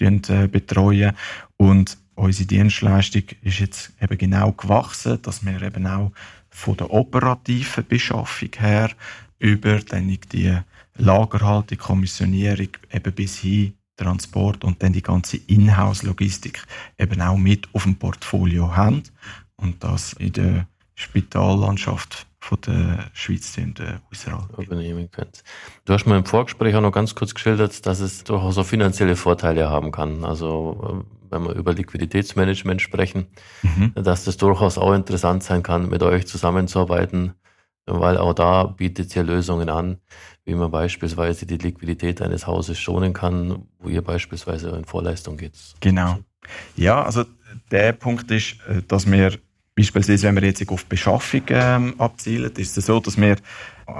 äh, 0.00 0.46
betreuen. 0.46 1.16
Und 1.56 1.98
unsere 2.14 2.46
Dienstleistung 2.46 3.24
ist 3.42 3.58
jetzt 3.58 3.92
eben 4.00 4.16
genau 4.16 4.52
gewachsen, 4.52 5.20
dass 5.22 5.44
wir 5.44 5.60
eben 5.60 5.86
auch 5.86 6.12
von 6.50 6.76
der 6.76 6.90
operativen 6.92 7.84
Beschaffung 7.86 8.50
her 8.58 8.90
über 9.38 9.80
dann 9.80 10.16
die 10.32 10.56
Lagerhaltung, 10.96 11.78
Kommissionierung 11.78 12.68
eben 12.92 13.12
bis 13.12 13.38
hin 13.38 13.74
Transport 13.96 14.62
und 14.62 14.82
dann 14.82 14.92
die 14.92 15.02
ganze 15.02 15.38
Inhouse-Logistik 15.38 16.62
eben 16.98 17.20
auch 17.20 17.36
mit 17.36 17.66
auf 17.72 17.84
dem 17.84 17.96
Portfolio 17.96 18.76
haben 18.76 19.02
und 19.56 19.82
das 19.82 20.12
in 20.14 20.32
der 20.32 20.68
Spitallandschaft 20.94 22.26
von 22.40 22.58
der 22.66 23.10
Schweiz 23.12 23.56
in 23.58 23.74
der 23.74 24.00
übernehmen 24.58 25.10
könnt. 25.10 25.42
Du 25.84 25.92
hast 25.92 26.06
mir 26.06 26.16
im 26.16 26.24
Vorgespräch 26.24 26.74
auch 26.76 26.80
noch 26.80 26.92
ganz 26.92 27.14
kurz 27.14 27.34
geschildert, 27.34 27.84
dass 27.86 28.00
es 28.00 28.24
durchaus 28.24 28.56
auch 28.56 28.64
finanzielle 28.64 29.16
Vorteile 29.16 29.68
haben 29.68 29.90
kann. 29.90 30.24
Also 30.24 31.04
äh, 31.04 31.30
wenn 31.30 31.44
wir 31.44 31.54
über 31.54 31.74
Liquiditätsmanagement 31.74 32.80
sprechen, 32.80 33.26
mhm. 33.62 33.92
dass 33.94 34.24
das 34.24 34.36
durchaus 34.36 34.78
auch 34.78 34.94
interessant 34.94 35.42
sein 35.42 35.62
kann, 35.62 35.88
mit 35.88 36.02
euch 36.02 36.26
zusammenzuarbeiten, 36.26 37.34
weil 37.84 38.16
auch 38.16 38.32
da 38.32 38.64
bietet 38.64 39.14
ihr 39.16 39.24
Lösungen 39.24 39.68
an, 39.68 39.98
wie 40.44 40.54
man 40.54 40.70
beispielsweise 40.70 41.46
die 41.46 41.58
Liquidität 41.58 42.22
eines 42.22 42.46
Hauses 42.46 42.78
schonen 42.78 43.12
kann, 43.12 43.66
wo 43.78 43.88
ihr 43.88 44.02
beispielsweise 44.02 44.70
in 44.70 44.84
Vorleistung 44.84 45.36
geht. 45.36 45.54
Genau. 45.80 46.18
Ja, 46.76 47.02
also 47.02 47.24
der 47.72 47.92
Punkt 47.92 48.30
ist, 48.30 48.58
äh, 48.68 48.82
dass 48.86 49.10
wir 49.10 49.32
Beispielsweise, 49.76 50.28
wenn 50.28 50.36
wir 50.36 50.44
jetzt 50.44 50.66
auf 50.68 50.86
Beschaffung 50.86 51.42
ähm, 51.48 51.94
abzielen, 51.98 52.50
ist 52.56 52.78
es 52.78 52.86
so, 52.86 52.98
dass 52.98 53.20
wir 53.20 53.36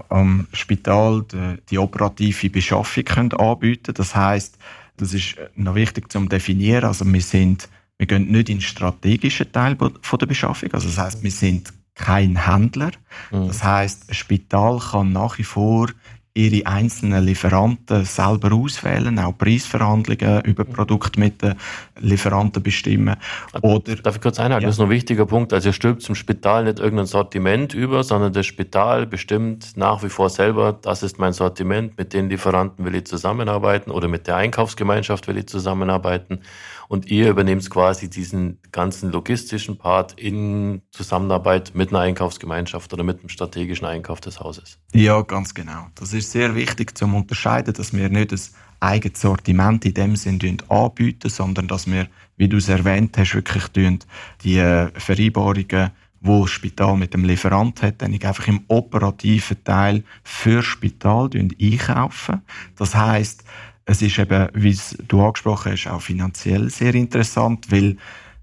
am 0.09 0.47
Spital 0.52 1.25
die, 1.30 1.56
die 1.71 1.78
operative 1.78 2.50
Beschaffung 2.50 3.04
können 3.04 3.33
anbieten 3.35 3.95
Das 3.95 4.16
heißt, 4.16 4.59
das 4.97 5.12
ist 5.12 5.37
noch 5.54 5.75
wichtig 5.75 6.11
zu 6.11 6.21
definieren. 6.26 6.85
Also 6.85 7.04
wir 7.04 7.21
sind, 7.21 7.68
wir 7.99 8.06
gehen 8.06 8.30
nicht 8.30 8.49
in 8.49 8.56
den 8.56 8.61
strategischen 8.62 9.52
Teil 9.52 9.76
von 9.76 10.18
der 10.18 10.26
Beschaffung. 10.26 10.73
Also 10.73 10.88
das 10.88 10.99
heißt, 10.99 11.23
wir 11.23 11.30
sind 11.30 11.73
kein 11.95 12.47
Händler. 12.47 12.92
Mhm. 13.30 13.49
Das 13.49 13.62
heißt, 13.62 14.09
ein 14.09 14.14
Spital 14.14 14.78
kann 14.78 15.12
nach 15.12 15.38
wie 15.38 15.45
vor 15.45 15.88
ihre 16.37 16.66
einzelnen 16.66 17.25
Lieferanten 17.25 18.05
selber 18.05 18.52
auswählen, 18.52 19.19
auch 19.19 19.37
Preisverhandlungen 19.37 20.43
über 20.43 20.64
Produkte 20.64 21.19
mit 21.19 21.40
den 21.40 21.55
Lieferanten 21.99 22.62
bestimmen. 22.62 23.16
Oder, 23.62 23.97
Darf 23.97 24.16
ich 24.16 24.21
kurz 24.21 24.38
einhaken? 24.38 24.62
Ja. 24.62 24.69
Das 24.69 24.76
ist 24.76 24.83
ein 24.83 24.90
wichtiger 24.90 25.25
Punkt. 25.25 25.55
Also 25.55 25.71
ihr 25.71 25.73
stülpt 25.73 26.02
zum 26.02 26.14
Spital 26.14 26.64
nicht 26.64 26.78
irgendein 26.78 27.07
Sortiment 27.07 27.73
über, 27.73 28.05
sondern 28.05 28.35
das 28.35 28.45
Spital 28.45 29.07
bestimmt 29.07 29.76
nach 29.76 30.02
wie 30.02 30.11
vor 30.11 30.28
selber, 30.28 30.78
das 30.81 31.02
ist 31.02 31.19
mein 31.19 31.33
Sortiment, 31.33 31.97
mit 31.97 32.12
den 32.12 32.28
Lieferanten 32.28 32.85
will 32.85 32.95
ich 32.95 33.07
zusammenarbeiten 33.07 33.90
oder 33.90 34.09
mit 34.09 34.26
der 34.26 34.37
Einkaufsgemeinschaft 34.37 35.28
will 35.28 35.38
ich 35.38 35.47
zusammenarbeiten 35.47 36.40
und 36.88 37.11
ihr 37.11 37.31
übernehmt 37.31 37.69
quasi 37.71 38.09
diesen 38.09 38.59
ganzen 38.73 39.11
logistischen 39.11 39.78
Part 39.78 40.19
in 40.19 40.83
Zusammenarbeit 40.90 41.73
mit 41.75 41.90
einer 41.90 42.00
Einkaufsgemeinschaft 42.00 42.93
oder 42.93 43.02
mit 43.02 43.21
einem 43.21 43.28
strategischen 43.28 43.87
Einkauf 43.87 44.21
des 44.21 44.40
Hauses. 44.40 44.78
Ja, 44.93 45.23
ganz 45.23 45.55
genau. 45.55 45.87
Das 45.95 46.12
ist 46.12 46.31
sehr 46.31 46.55
wichtig 46.55 46.97
zum 46.97 47.14
Unterscheiden, 47.14 47.75
dass 47.75 47.93
wir 47.93 48.09
nicht 48.09 48.33
ein 48.33 48.40
eigenes 48.81 49.21
Sortiment 49.21 49.85
in 49.85 49.95
dem 49.95 50.16
Sinn 50.16 50.38
anbieten, 50.69 51.28
sondern 51.28 51.69
dass 51.69 51.87
wir, 51.87 52.09
wie 52.37 52.49
du 52.49 52.59
es 52.59 52.69
erwähnt 52.69 53.16
hast, 53.19 53.35
wirklich 53.35 53.64
die 54.43 54.59
äh, 54.59 54.90
Vereinbarungen 54.99 55.90
wo 56.21 56.43
das 56.43 56.50
Spital 56.50 56.97
mit 56.97 57.14
dem 57.14 57.25
Lieferant 57.25 57.83
hat, 57.83 58.02
dann 58.02 58.12
einfach 58.12 58.49
im 58.49 58.64
operativen 58.69 59.62
Teil 59.64 60.02
für 60.25 60.57
das 60.57 60.64
Spital 60.64 61.31
einkaufen. 61.35 62.43
Das 62.76 62.95
heißt, 62.95 63.45
es 63.87 64.02
ist 64.02 64.19
eben, 64.19 64.49
wie 64.52 64.78
du 65.07 65.25
angesprochen 65.25 65.73
hast, 65.73 65.87
auch 65.87 66.02
finanziell 66.02 66.69
sehr 66.71 66.95
interessant, 66.95 67.71
weil 67.71 67.97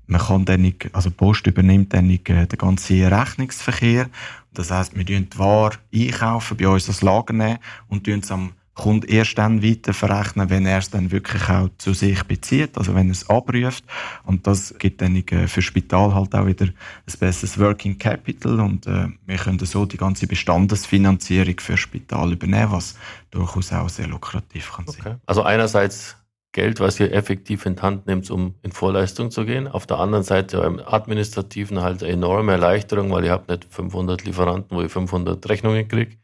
man 0.07 0.21
kann 0.21 0.45
dann 0.45 0.61
nicht, 0.61 0.89
also 0.93 1.11
Post 1.11 1.47
übernimmt 1.47 1.93
dann 1.93 2.07
nicht 2.07 2.29
äh, 2.29 2.47
den 2.47 2.57
ganzen 2.57 3.05
Rechnungsverkehr. 3.05 4.09
Das 4.53 4.71
heißt, 4.71 4.95
wir 4.95 5.03
die 5.03 5.27
Ware 5.37 5.75
einkaufen, 5.93 6.57
bei 6.57 6.67
uns 6.67 6.85
das 6.85 7.01
Lager 7.01 7.33
nehmen 7.33 7.59
und 7.89 8.07
es 8.07 8.31
am 8.31 8.53
Kunden 8.75 9.07
erst 9.07 9.37
dann 9.37 9.61
weiter 9.61 9.93
verrechnen, 9.93 10.49
wenn 10.49 10.65
er 10.65 10.79
es 10.79 10.89
dann 10.89 11.11
wirklich 11.11 11.47
auch 11.47 11.69
zu 11.77 11.93
sich 11.93 12.23
bezieht, 12.23 12.77
also 12.77 12.95
wenn 12.95 13.07
er 13.07 13.11
es 13.11 13.29
abruft. 13.29 13.83
Und 14.25 14.47
das 14.47 14.73
gibt 14.79 15.01
dann 15.01 15.15
äh, 15.15 15.47
für 15.47 15.61
Spital 15.61 16.13
halt 16.15 16.33
auch 16.33 16.47
wieder 16.47 16.65
ein 16.65 16.73
besseres 17.19 17.59
Working 17.59 17.97
Capital 17.97 18.59
und 18.59 18.87
äh, 18.87 19.07
wir 19.25 19.37
können 19.37 19.59
so 19.59 19.85
die 19.85 19.97
ganze 19.97 20.25
Bestandesfinanzierung 20.25 21.59
für 21.59 21.77
Spital 21.77 22.31
übernehmen, 22.31 22.71
was 22.71 22.97
durchaus 23.29 23.71
auch 23.71 23.89
sehr 23.89 24.07
lukrativ 24.07 24.71
kann 24.71 24.87
sein. 24.87 25.01
Okay. 25.01 25.15
Also 25.27 25.43
einerseits 25.43 26.17
Geld, 26.53 26.79
was 26.79 26.99
ihr 26.99 27.11
effektiv 27.11 27.65
in 27.65 27.75
die 27.75 27.81
Hand 27.81 28.05
nimmt, 28.05 28.29
um 28.29 28.53
in 28.61 28.71
Vorleistung 28.71 29.31
zu 29.31 29.43
gehen. 29.43 29.67
Auf 29.67 29.87
der 29.87 29.97
anderen 29.97 30.23
Seite 30.23 30.57
im 30.57 30.79
Administrativen 30.79 31.81
halt 31.81 32.03
eine 32.03 32.13
enorme 32.13 32.53
Erleichterung, 32.53 33.11
weil 33.11 33.25
ihr 33.25 33.31
habt 33.31 33.49
nicht 33.49 33.65
500 33.65 34.23
Lieferanten, 34.23 34.77
wo 34.77 34.81
ihr 34.81 34.89
500 34.89 35.49
Rechnungen 35.49 35.87
kriegt, 35.87 36.19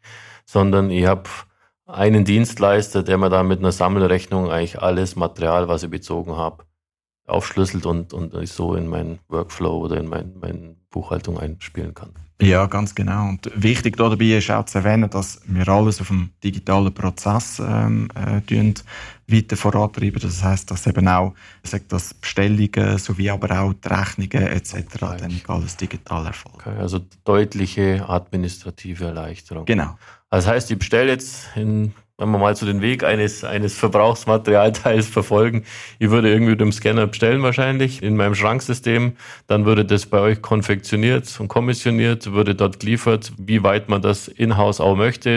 sondern 0.45 0.91
ihr 0.91 1.09
habt 1.09 1.47
einen 1.91 2.24
Dienstleister, 2.24 3.03
der 3.03 3.17
mir 3.17 3.29
da 3.29 3.43
mit 3.43 3.60
einer 3.60 3.72
Sammelrechnung 3.72 4.50
eigentlich 4.50 4.81
alles 4.81 5.15
Material, 5.15 5.67
was 5.67 5.84
ich 5.84 5.89
bezogen 5.89 6.38
habe, 6.38 6.65
aufschlüsselt 7.27 7.86
und, 7.86 8.13
und 8.13 8.34
ich 8.36 8.51
so 8.51 8.75
in 8.75 8.88
meinen 8.88 9.19
Workflow 9.27 9.79
oder 9.79 9.98
in 9.98 10.08
mein, 10.08 10.34
meine 10.39 10.75
Buchhaltung 10.89 11.39
einspielen 11.39 11.93
kann. 11.93 12.12
Ja, 12.41 12.67
ganz 12.67 12.96
genau. 12.96 13.27
Und 13.27 13.51
wichtig 13.53 13.98
dabei 13.98 14.38
ist 14.38 14.50
auch 14.50 14.63
zu 14.63 14.77
erwähnen, 14.77 15.10
dass 15.10 15.41
wir 15.46 15.67
alles 15.67 16.00
auf 16.00 16.08
dem 16.08 16.29
digitalen 16.41 16.93
Prozess 16.93 17.60
ähm, 17.60 18.08
äh, 18.15 18.74
weiter 19.27 19.58
vorantreiben. 19.58 20.22
Das 20.22 20.41
heißt, 20.41 20.72
dass 20.72 20.88
eben 20.88 21.08
auch 21.10 21.34
sagt 21.63 21.91
das 21.91 22.13
Bestellungen 22.13 22.98
sowie 22.98 23.29
aber 23.29 23.60
auch 23.60 23.74
die 23.74 23.88
Rechnungen 23.89 24.48
etc. 24.48 24.75
dann 25.00 25.41
alles 25.48 25.75
digital 25.75 26.27
erfolgt. 26.27 26.65
Okay, 26.65 26.77
also 26.79 27.01
deutliche 27.25 28.08
administrative 28.08 29.05
Erleichterung. 29.05 29.65
Genau. 29.65 29.98
Das 30.29 30.48
heißt, 30.48 30.69
ich 30.71 30.79
bestelle 30.79 31.09
jetzt 31.09 31.50
in 31.55 31.93
wenn 32.19 32.29
wir 32.31 32.38
mal 32.38 32.55
so 32.55 32.65
den 32.65 32.81
Weg 32.81 33.03
eines, 33.03 33.43
eines 33.43 33.77
Verbrauchsmaterialteils 33.77 35.07
verfolgen, 35.07 35.63
ich 35.98 36.09
würde 36.09 36.29
irgendwie 36.29 36.51
mit 36.51 36.62
dem 36.62 36.71
Scanner 36.71 37.07
bestellen 37.07 37.41
wahrscheinlich 37.41 38.03
in 38.03 38.15
meinem 38.15 38.36
Schranksystem, 38.36 39.13
dann 39.48 39.65
würde 39.65 39.86
das 39.86 40.05
bei 40.05 40.19
euch 40.19 40.41
konfektioniert 40.41 41.39
und 41.39 41.48
kommissioniert, 41.48 42.31
würde 42.33 42.55
dort 42.55 42.79
geliefert, 42.79 43.31
wie 43.38 43.63
weit 43.63 43.89
man 43.89 44.01
das 44.01 44.27
in-house 44.27 44.81
auch 44.81 44.95
möchte, 44.95 45.29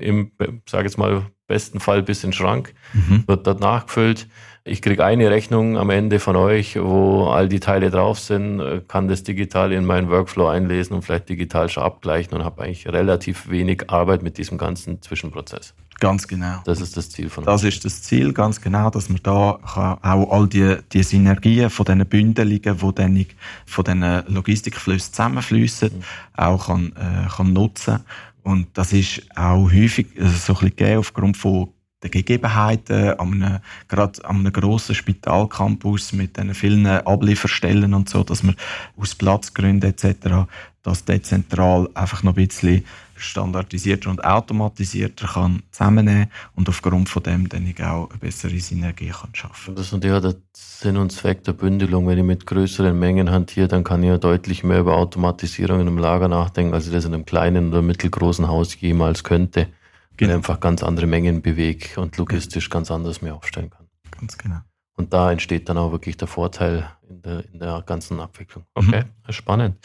im, 0.00 0.32
sage 0.68 0.84
jetzt 0.84 0.98
mal, 0.98 1.24
besten 1.46 1.78
Fall 1.78 2.02
bis 2.02 2.24
in 2.24 2.30
den 2.30 2.34
Schrank, 2.34 2.74
mhm. 2.92 3.24
wird 3.26 3.46
dort 3.46 3.60
nachgefüllt. 3.60 4.26
Ich 4.66 4.80
kriege 4.80 5.04
eine 5.04 5.30
Rechnung 5.30 5.76
am 5.76 5.90
Ende 5.90 6.18
von 6.18 6.36
euch, 6.36 6.80
wo 6.80 7.26
all 7.26 7.50
die 7.50 7.60
Teile 7.60 7.90
drauf 7.90 8.18
sind, 8.18 8.88
kann 8.88 9.08
das 9.08 9.22
digital 9.22 9.72
in 9.72 9.84
meinen 9.84 10.08
Workflow 10.08 10.46
einlesen 10.48 10.96
und 10.96 11.02
vielleicht 11.02 11.28
digital 11.28 11.68
schon 11.68 11.82
abgleichen 11.82 12.32
und 12.32 12.44
habe 12.44 12.62
eigentlich 12.62 12.88
relativ 12.88 13.50
wenig 13.50 13.90
Arbeit 13.90 14.22
mit 14.22 14.38
diesem 14.38 14.56
ganzen 14.56 15.02
Zwischenprozess. 15.02 15.74
Ganz 16.00 16.26
genau. 16.26 16.62
Das 16.64 16.80
ist 16.80 16.96
das 16.96 17.10
Ziel 17.10 17.28
von 17.28 17.44
uns. 17.44 17.62
Das 17.62 17.62
ist 17.62 17.84
das 17.84 18.02
Ziel, 18.02 18.32
ganz 18.32 18.58
genau, 18.58 18.88
dass 18.88 19.10
man 19.10 19.20
da 19.22 19.58
auch 19.62 20.30
all 20.30 20.48
die, 20.48 20.78
die 20.92 21.02
Synergien 21.02 21.68
von 21.68 21.84
diesen 21.84 22.06
Bündelungen, 22.06 22.78
die 22.78 22.94
dann 22.94 23.26
von 23.66 23.84
diesen 23.84 24.34
Logistikflüssen 24.34 25.12
zusammenfließen, 25.12 25.90
mhm. 25.92 26.02
auch 26.38 26.68
kann, 26.68 26.94
äh, 26.96 27.28
kann 27.28 27.52
nutzen. 27.52 28.00
Und 28.42 28.68
das 28.72 28.94
ist 28.94 29.24
auch 29.36 29.70
häufig 29.70 30.06
also 30.18 30.54
so 30.54 30.58
ein 30.58 30.70
bisschen 30.70 30.98
aufgrund 30.98 31.36
von 31.36 31.68
den 32.04 32.10
Gegebenheiten, 32.10 33.18
an 33.18 33.32
einem, 33.32 33.58
gerade 33.88 34.24
an 34.24 34.40
einem 34.40 34.52
grossen 34.52 34.94
Spitalcampus 34.94 36.12
mit 36.12 36.36
den 36.36 36.54
vielen 36.54 36.86
Ablieferstellen 36.86 37.94
und 37.94 38.08
so, 38.08 38.22
dass 38.22 38.42
man 38.42 38.54
aus 38.96 39.14
Platzgründen 39.14 39.90
etc. 39.90 40.46
das 40.82 41.04
dezentral 41.04 41.88
einfach 41.94 42.22
noch 42.22 42.32
ein 42.32 42.46
bisschen 42.46 42.84
standardisierter 43.16 44.10
und 44.10 44.24
automatisierter 44.24 45.28
kann 45.28 45.62
zusammennehmen 45.70 46.30
und 46.56 46.68
aufgrund 46.68 47.08
von 47.08 47.22
dem 47.22 47.48
dann 47.48 47.66
ich 47.66 47.82
auch 47.82 48.10
eine 48.10 48.18
bessere 48.18 48.58
Synergie 48.58 49.10
kann 49.10 49.34
schaffen. 49.34 49.76
Das 49.76 49.92
ist 49.92 50.04
ja 50.04 50.20
der 50.20 50.34
Sinn 50.52 50.96
und 50.96 51.12
Zweck 51.12 51.44
der 51.44 51.52
Bündelung. 51.52 52.06
Wenn 52.06 52.18
ich 52.18 52.24
mit 52.24 52.44
größeren 52.44 52.98
Mengen 52.98 53.30
hantiere, 53.30 53.68
dann 53.68 53.84
kann 53.84 54.02
ich 54.02 54.08
ja 54.08 54.18
deutlich 54.18 54.64
mehr 54.64 54.80
über 54.80 54.96
Automatisierung 54.96 55.80
in 55.80 55.86
einem 55.86 55.98
Lager 55.98 56.28
nachdenken, 56.28 56.74
als 56.74 56.86
ich 56.86 56.92
das 56.92 57.04
in 57.04 57.14
einem 57.14 57.24
kleinen 57.24 57.68
oder 57.68 57.82
mittelgroßen 57.82 58.48
Haus 58.48 58.78
jemals 58.80 59.22
könnte 59.22 59.68
genau. 60.16 60.34
einfach 60.34 60.60
ganz 60.60 60.82
andere 60.82 61.06
Mengen 61.06 61.42
bewege 61.42 62.00
und 62.00 62.16
logistisch 62.16 62.70
ganz 62.70 62.90
anders 62.90 63.22
mehr 63.22 63.34
aufstellen 63.34 63.70
kann. 63.70 63.88
Ganz 64.10 64.38
genau. 64.38 64.60
Und 64.96 65.12
da 65.12 65.32
entsteht 65.32 65.68
dann 65.68 65.76
auch 65.76 65.90
wirklich 65.90 66.16
der 66.16 66.28
Vorteil 66.28 66.88
in 67.08 67.22
der, 67.22 67.44
in 67.52 67.58
der 67.58 67.82
ganzen 67.84 68.20
Abwicklung. 68.20 68.64
Okay, 68.74 69.04
mhm. 69.26 69.32
spannend. 69.32 69.76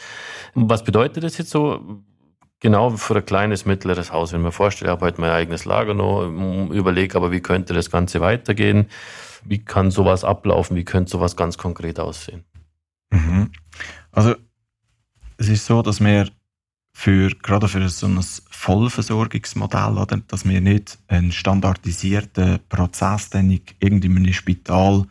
Was 0.54 0.84
bedeutet 0.84 1.24
das 1.24 1.36
jetzt 1.38 1.50
so? 1.50 2.02
Genau 2.62 2.90
für 2.90 3.16
ein 3.16 3.24
kleines, 3.24 3.64
mittleres 3.64 4.12
Haus. 4.12 4.32
Wenn 4.32 4.40
ich 4.40 4.44
mir 4.44 4.52
vorstelle, 4.52 4.90
ich 4.90 4.92
habe 4.92 5.06
heute 5.06 5.20
mein 5.20 5.30
eigenes 5.30 5.64
Lager 5.64 5.94
noch, 5.94 6.26
überlege 6.70 7.16
aber, 7.16 7.32
wie 7.32 7.40
könnte 7.40 7.72
das 7.72 7.90
Ganze 7.90 8.20
weitergehen? 8.20 8.86
Wie 9.44 9.64
kann 9.64 9.90
sowas 9.90 10.24
ablaufen? 10.24 10.76
Wie 10.76 10.84
könnte 10.84 11.10
sowas 11.10 11.36
ganz 11.36 11.56
konkret 11.56 11.98
aussehen? 11.98 12.44
Mhm. 13.10 13.50
Also, 14.12 14.34
es 15.38 15.48
ist 15.48 15.64
so, 15.64 15.80
dass 15.80 16.00
wir 16.00 16.28
für, 17.00 17.30
gerade 17.30 17.66
für 17.66 17.88
so 17.88 18.06
ein 18.06 18.20
Vollversorgungsmodell, 18.50 19.96
oder, 19.96 20.18
dass 20.28 20.46
wir 20.46 20.60
nicht 20.60 20.98
einen 21.08 21.32
standardisierten 21.32 22.58
Prozess 22.68 23.30
dann 23.30 23.58
irgendwie 23.78 24.08
in 24.08 24.16
einem 24.18 24.32
Spital 24.34 25.06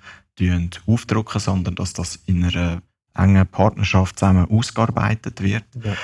aufdrucken, 0.86 1.40
sondern 1.40 1.74
dass 1.74 1.94
das 1.94 2.20
in 2.28 2.46
einer 2.46 2.84
engen 3.16 3.48
Partnerschaft 3.48 4.20
zusammen 4.20 4.46
ausgearbeitet 4.52 5.42
wird. 5.42 5.66
Ja. 5.84 5.96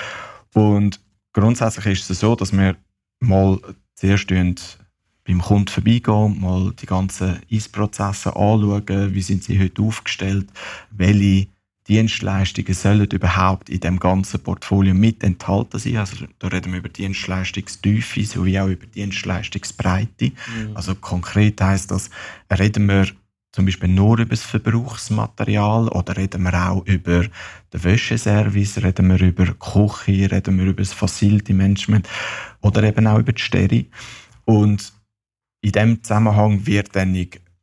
Und 0.59 0.99
grundsätzlich 1.33 1.85
ist 1.85 2.09
es 2.09 2.19
so, 2.21 2.35
dass 2.35 2.51
wir 2.51 2.75
mal 3.19 3.59
zuerst 3.93 4.27
beim 4.27 5.39
Kunden 5.39 5.67
vorbeigehen, 5.67 6.41
mal 6.41 6.73
die 6.81 6.87
ganzen 6.87 7.41
Eisprozesse 7.51 8.35
anschauen, 8.35 9.13
wie 9.13 9.21
sind 9.21 9.43
sie 9.43 9.59
heute 9.59 9.83
aufgestellt, 9.83 10.47
welche 10.89 11.47
Dienstleistungen 11.87 12.73
sollen 12.73 13.09
überhaupt 13.11 13.69
in 13.69 13.79
dem 13.79 13.99
ganzen 13.99 14.41
Portfolio 14.41 14.93
mit 14.93 15.23
enthalten 15.23 15.77
sein. 15.77 15.97
Also 15.97 16.25
da 16.39 16.47
reden 16.47 16.71
wir 16.71 16.79
über 16.79 16.89
Dienstleistungstiefe 16.89 18.25
sowie 18.25 18.59
auch 18.59 18.67
über 18.67 18.87
Dienstleistungsbreite. 18.87 20.31
Mhm. 20.31 20.75
Also 20.75 20.95
konkret 20.95 21.61
heißt 21.61 21.91
das, 21.91 22.09
reden 22.51 22.87
wir 22.87 23.07
zum 23.51 23.65
Beispiel 23.65 23.87
nur 23.87 24.19
über 24.19 24.31
das 24.31 24.43
Verbrauchsmaterial 24.43 25.87
oder 25.89 26.17
reden 26.17 26.43
wir 26.43 26.69
auch 26.69 26.85
über 26.87 27.23
den 27.71 27.83
Wäscheservice, 27.83 28.83
reden 28.83 29.07
wir 29.07 29.21
über 29.21 29.45
Küche, 29.53 30.29
reden 30.29 30.57
wir 30.57 30.65
über 30.65 30.81
das 30.81 30.91
Facility 30.91 31.53
Management 31.53 32.09
oder 32.61 32.83
eben 32.83 33.07
auch 33.07 33.19
über 33.19 33.31
die 33.31 33.41
Steri. 33.41 33.89
Und 34.43 34.91
in 35.61 35.71
dem 35.71 36.03
Zusammenhang 36.03 36.65
wird 36.65 36.95
dann 36.95 37.13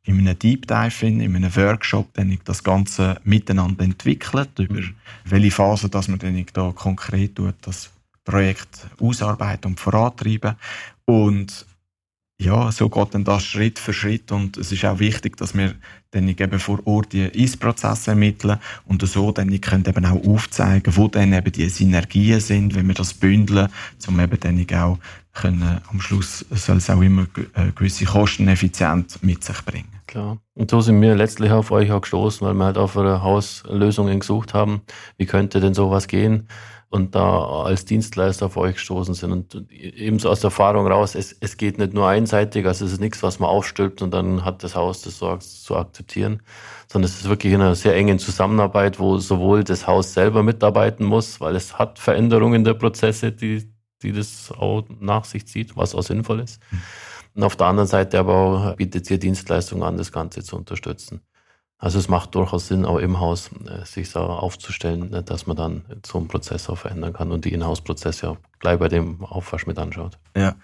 in 0.05 0.19
einem 0.19 0.37
Deep 0.37 0.67
Dive, 0.67 1.05
in, 1.05 1.21
in 1.21 1.35
einem 1.35 1.55
Workshop, 1.55 2.13
dann 2.13 2.37
das 2.43 2.63
Ganze 2.63 3.19
miteinander 3.23 3.83
entwickelt, 3.83 4.59
über 4.59 4.81
mhm. 4.81 4.95
welche 5.25 5.51
Phase 5.51 5.89
dass 5.89 6.07
man 6.07 6.19
dann 6.19 6.45
da 6.53 6.71
konkret 6.75 7.35
tut, 7.35 7.55
das 7.61 7.91
Projekt 8.25 8.87
ausarbeiten 8.99 9.71
und 9.71 9.79
vorantreiben. 9.79 10.55
Und 11.05 11.65
ja, 12.39 12.71
so 12.71 12.89
geht 12.89 13.13
dann 13.13 13.23
das 13.23 13.45
Schritt 13.45 13.79
für 13.79 13.93
Schritt 13.93 14.31
und 14.31 14.57
es 14.57 14.71
ist 14.71 14.83
auch 14.83 14.99
wichtig, 14.99 15.37
dass 15.37 15.55
wir 15.55 15.75
dann 16.11 16.27
eben 16.27 16.59
vor 16.59 16.85
Ort 16.85 17.13
die 17.13 17.23
Eisprozesse 17.23 18.11
ermitteln 18.11 18.59
und 18.85 19.01
so 19.07 19.31
dann 19.31 19.61
können 19.61 19.85
eben 19.87 20.05
auch 20.05 20.25
aufzeigen, 20.25 20.95
wo 20.95 21.07
dann 21.07 21.33
eben 21.33 21.51
die 21.51 21.69
Synergien 21.69 22.39
sind, 22.39 22.75
wenn 22.75 22.87
wir 22.87 22.95
das 22.95 23.13
bündeln, 23.13 23.69
um 24.07 24.19
eben 24.19 24.39
dann 24.39 24.77
auch 24.77 24.99
können, 25.33 25.81
am 25.89 25.99
Schluss 25.99 26.45
soll 26.51 26.77
es 26.77 26.89
auch 26.89 27.01
immer 27.01 27.23
äh, 27.55 27.71
gewisse 27.75 28.05
Kosteneffizienz 28.05 29.19
mit 29.21 29.43
sich 29.43 29.61
bringen. 29.65 29.93
Klar. 30.07 30.37
Und 30.53 30.69
so 30.69 30.81
sind 30.81 31.01
wir 31.01 31.15
letztlich 31.15 31.51
auf 31.51 31.71
euch 31.71 31.91
auch 31.91 32.01
gestoßen, 32.01 32.45
weil 32.45 32.53
wir 32.53 32.65
halt 32.65 32.77
auf 32.77 32.95
eine 32.97 33.23
Hauslösungen 33.23 34.19
gesucht 34.19 34.53
haben. 34.53 34.81
Wie 35.17 35.25
könnte 35.25 35.59
denn 35.59 35.73
sowas 35.73 36.07
gehen? 36.07 36.47
Und 36.89 37.15
da 37.15 37.63
als 37.63 37.85
Dienstleister 37.85 38.45
auf 38.45 38.57
euch 38.57 38.75
gestoßen 38.75 39.15
sind. 39.15 39.31
Und 39.31 39.71
ebenso 39.71 40.29
aus 40.29 40.41
der 40.41 40.49
Erfahrung 40.49 40.85
raus, 40.85 41.15
es, 41.15 41.35
es 41.39 41.57
geht 41.57 41.79
nicht 41.79 41.95
nur 41.95 42.07
einseitig, 42.07 42.67
also 42.67 42.85
es 42.85 42.91
ist 42.91 43.01
nichts, 43.01 43.23
was 43.23 43.39
man 43.39 43.49
aufstülpt 43.49 44.03
und 44.03 44.11
dann 44.11 44.45
hat 44.45 44.63
das 44.63 44.75
Haus 44.75 45.01
das 45.01 45.17
so 45.17 45.35
zu 45.37 45.75
akzeptieren, 45.75 46.43
sondern 46.87 47.09
es 47.09 47.21
ist 47.21 47.27
wirklich 47.27 47.51
in 47.51 47.61
einer 47.61 47.73
sehr 47.73 47.95
engen 47.95 48.19
Zusammenarbeit, 48.19 48.99
wo 48.99 49.17
sowohl 49.17 49.63
das 49.63 49.87
Haus 49.87 50.13
selber 50.13 50.43
mitarbeiten 50.43 51.03
muss, 51.03 51.41
weil 51.41 51.55
es 51.55 51.79
hat 51.79 51.97
Veränderungen 51.97 52.63
der 52.63 52.75
Prozesse, 52.75 53.31
die, 53.31 53.72
die 54.03 54.11
das 54.11 54.51
auch 54.51 54.83
nach 54.99 55.25
sich 55.25 55.47
zieht, 55.47 55.75
was 55.75 55.95
auch 55.95 56.03
sinnvoll 56.03 56.41
ist. 56.41 56.61
Und 57.33 57.43
auf 57.43 57.55
der 57.55 57.67
anderen 57.67 57.87
Seite 57.87 58.19
aber 58.19 58.35
auch 58.35 58.75
bietet 58.75 59.05
sie 59.05 59.17
Dienstleistungen 59.17 59.83
an, 59.83 59.97
das 59.97 60.11
Ganze 60.11 60.43
zu 60.43 60.55
unterstützen. 60.55 61.21
Also 61.83 61.99
es 61.99 62.07
macht 62.07 62.33
durchaus 62.35 62.67
Sinn, 62.67 62.85
auch 62.85 62.99
im 62.99 63.19
Haus 63.19 63.49
äh, 63.67 63.83
sich 63.85 64.09
so 64.09 64.19
aufzustellen, 64.19 65.09
ne, 65.09 65.21
dass 65.21 65.47
man 65.47 65.57
dann 65.57 65.83
so 66.05 66.17
einen 66.17 66.29
Prozess 66.29 66.69
auch 66.69 66.77
verändern 66.77 67.11
kann 67.11 67.31
und 67.31 67.43
die 67.43 67.51
Inhouse-Prozesse 67.51 68.29
auch 68.29 68.37
gleich 68.59 68.79
bei 68.79 68.87
dem 68.87 69.21
Aufwasch 69.25 69.67
mit 69.67 69.77
anschaut. 69.77 70.17
Ja, 70.37 70.55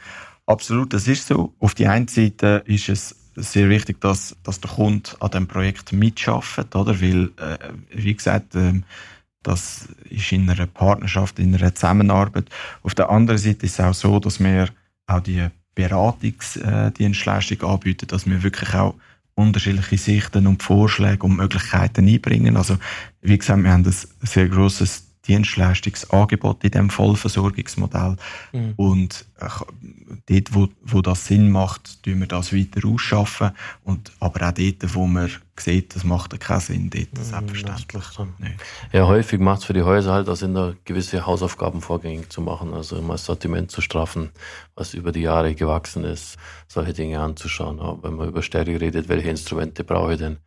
absolut, 0.46 0.94
das 0.94 1.10
ist 1.10 1.28
so. 1.28 1.54
Auf 1.60 1.76
die 1.76 1.88
einen 1.88 2.08
Seite 2.08 2.64
ist 2.66 2.88
es 2.88 3.16
sehr 3.36 3.68
wichtig, 3.68 4.00
dass, 4.00 4.38
dass 4.44 4.62
der 4.62 4.72
Kunde 4.72 5.10
an 5.20 5.32
dem 5.32 5.48
Projekt 5.48 5.92
mitschafft, 5.92 6.74
oder? 6.74 7.02
Weil, 7.02 7.32
äh, 7.38 7.58
wie 7.90 8.16
gesagt, 8.16 8.56
äh, 8.56 8.82
das 9.44 9.88
ist 10.10 10.32
in 10.32 10.50
einer 10.50 10.68
Partnerschaft, 10.68 11.40
in 11.40 11.56
einer 11.56 11.74
Zusammenarbeit. 11.74 12.46
Auf 12.84 12.96
der 12.96 13.10
anderen 13.10 13.38
Seite 13.38 13.66
ist 13.66 13.80
es 13.80 13.86
auch 13.86 13.94
so, 13.94 14.20
dass 14.20 14.40
wir 14.40 14.70
auch 15.08 15.22
die 15.22 15.48
Beratungsdienstleistung 15.76 17.64
anbieten, 17.64 18.08
dass 18.08 18.26
wir 18.26 18.44
wirklich 18.44 18.74
auch 18.74 18.96
unterschiedliche 19.36 19.98
Sichten 19.98 20.48
und 20.48 20.62
Vorschläge 20.62 21.24
und 21.24 21.38
Möglichkeiten 21.38 22.08
einbringen. 22.08 22.58
Also, 22.58 22.78
wie 23.22 23.38
gesagt, 23.38 23.64
wir 23.64 23.72
haben 23.72 23.86
ein 23.86 23.96
sehr 24.24 24.50
grosses 24.50 25.06
Dienstleistungsangebot 25.30 26.64
in 26.64 26.72
dem 26.72 26.90
Vollversorgungsmodell. 26.90 28.18
Mhm. 28.52 28.74
Und 28.76 29.26
äh, 29.40 29.48
dort, 30.26 30.56
wo, 30.56 30.68
wo 30.84 31.02
das 31.02 31.26
Sinn 31.26 31.52
macht, 31.52 32.04
tun 32.04 32.20
wir 32.20 32.28
das 32.28 32.54
weiter 32.54 32.86
ausschaffen. 32.88 33.52
Und, 33.84 34.12
aber 34.20 34.50
auch 34.50 34.54
dort, 34.54 34.96
wo 34.96 35.08
man 35.08 35.30
sieht, 35.62 35.96
das 35.96 36.04
macht 36.04 36.38
keinen 36.40 36.60
Sinn, 36.60 36.90
dort 36.90 37.18
mhm, 37.18 37.24
selbstverständlich. 37.24 38.06
Ja, 38.92 39.08
häufig 39.08 39.40
macht 39.40 39.60
es 39.60 39.66
für 39.66 39.74
die 39.74 39.84
Häuser 39.84 40.14
halt 40.14 40.30
auch 40.30 40.36
Sinn, 40.36 40.54
da 40.54 40.74
gewisse 40.86 41.26
Hausaufgaben 41.26 41.82
vorgängig 41.82 42.30
zu 42.30 42.42
machen, 42.42 42.74
also 42.74 42.98
immer 42.98 43.14
das 43.14 43.26
Sortiment 43.26 43.72
zu 43.72 43.82
straffen, 43.82 44.32
was 44.76 44.94
über 44.94 45.12
die 45.12 45.22
Jahre 45.22 45.56
gewachsen 45.56 46.04
ist, 46.04 46.38
solche 46.68 46.94
Dinge 46.94 47.20
anzuschauen. 47.20 47.80
Auch 47.80 48.04
wenn 48.04 48.16
man 48.16 48.30
über 48.30 48.42
Stärke 48.42 48.80
redet, 48.80 49.10
welche 49.10 49.30
Instrumente 49.30 49.84
brauche 49.84 50.14
ich 50.14 50.20
denn? 50.20 50.38